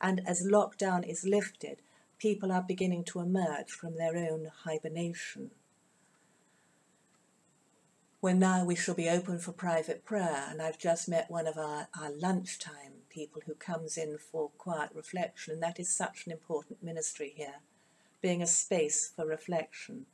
and 0.01 0.21
as 0.27 0.47
lockdown 0.47 1.09
is 1.09 1.25
lifted, 1.25 1.79
people 2.19 2.53
are 2.53 2.63
beginning 2.63 3.05
to 3.05 3.21
emerge 3.21 3.71
from 3.71 3.97
their 3.97 4.17
own 4.17 4.51
hibernation. 4.65 5.51
When 8.21 8.39
now 8.39 8.65
we 8.65 8.77
shall 8.77 8.95
be 8.95 9.09
open 9.09 9.39
for 9.39 9.53
private 9.53 10.05
prayer, 10.05 10.47
and 10.49 10.63
I've 10.63 10.79
just 10.79 11.09
met 11.09 11.31
one 11.31 11.47
of 11.47 11.59
our, 11.59 11.89
our 12.01 12.11
lunchtime 12.11 13.03
people 13.11 13.43
who 13.47 13.55
comes 13.55 13.97
in 13.97 14.17
for 14.19 14.51
quiet 14.57 14.91
reflection, 14.95 15.55
and 15.55 15.63
that 15.63 15.81
is 15.81 15.91
such 15.91 16.27
an 16.27 16.33
important 16.33 16.83
ministry 16.83 17.33
here, 17.37 17.57
being 18.21 18.41
a 18.41 18.47
space 18.47 19.13
for 19.15 19.27
reflection. 19.27 20.07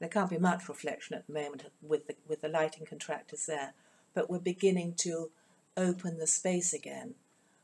There 0.00 0.08
can't 0.08 0.30
be 0.30 0.38
much 0.38 0.68
reflection 0.68 1.14
at 1.14 1.26
the 1.26 1.34
moment 1.34 1.66
with 1.82 2.06
the, 2.06 2.16
with 2.26 2.40
the 2.40 2.48
lighting 2.48 2.86
contractors 2.86 3.46
there, 3.46 3.74
but 4.14 4.30
we're 4.30 4.38
beginning 4.38 4.94
to 5.00 5.30
open 5.76 6.18
the 6.18 6.26
space 6.26 6.72
again 6.72 7.14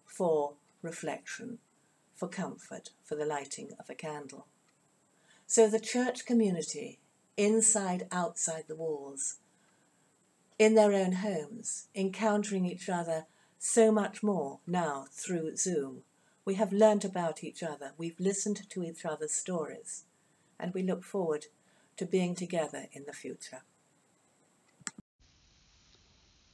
for 0.04 0.52
reflection, 0.82 1.58
for 2.14 2.28
comfort, 2.28 2.90
for 3.02 3.16
the 3.16 3.24
lighting 3.24 3.70
of 3.80 3.88
a 3.88 3.94
candle. 3.94 4.46
So 5.46 5.68
the 5.68 5.80
church 5.80 6.26
community, 6.26 6.98
inside, 7.36 8.06
outside 8.12 8.64
the 8.68 8.76
walls, 8.76 9.36
in 10.58 10.74
their 10.74 10.92
own 10.92 11.12
homes, 11.12 11.88
encountering 11.94 12.66
each 12.66 12.88
other 12.88 13.26
so 13.58 13.90
much 13.90 14.22
more 14.22 14.60
now 14.66 15.06
through 15.10 15.56
Zoom. 15.56 16.02
We 16.44 16.54
have 16.54 16.72
learnt 16.72 17.04
about 17.04 17.42
each 17.42 17.62
other, 17.62 17.92
we've 17.96 18.20
listened 18.20 18.68
to 18.68 18.82
each 18.82 19.04
other's 19.04 19.32
stories, 19.32 20.04
and 20.58 20.74
we 20.74 20.82
look 20.82 21.02
forward 21.02 21.46
to 21.96 22.06
being 22.06 22.34
together 22.34 22.86
in 22.92 23.04
the 23.06 23.12
future. 23.12 23.62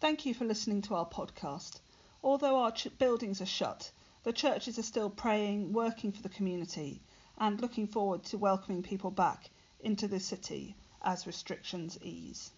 Thank 0.01 0.27
you 0.27 0.35
for 0.35 0.45
listening 0.45 0.83
to 0.83 0.95
our 0.95 1.09
podcast. 1.09 1.81
Although 2.25 2.57
our 2.57 2.73
ch- 2.73 2.89
buildings 2.99 3.41
are 3.41 3.47
shut, 3.47 3.93
the 4.25 4.33
churches 4.33 4.79
are 4.79 4.83
still 4.83 5.11
praying, 5.11 5.73
working 5.73 6.13
for 6.13 6.23
the 6.23 6.29
community, 6.29 7.03
and 7.39 7.61
looking 7.61 7.87
forward 7.87 8.25
to 8.25 8.39
welcoming 8.39 8.83
people 8.83 9.11
back 9.11 9.51
into 9.81 10.09
the 10.09 10.21
city 10.21 10.77
as 11.03 11.27
restrictions 11.27 11.99
ease. 12.03 12.53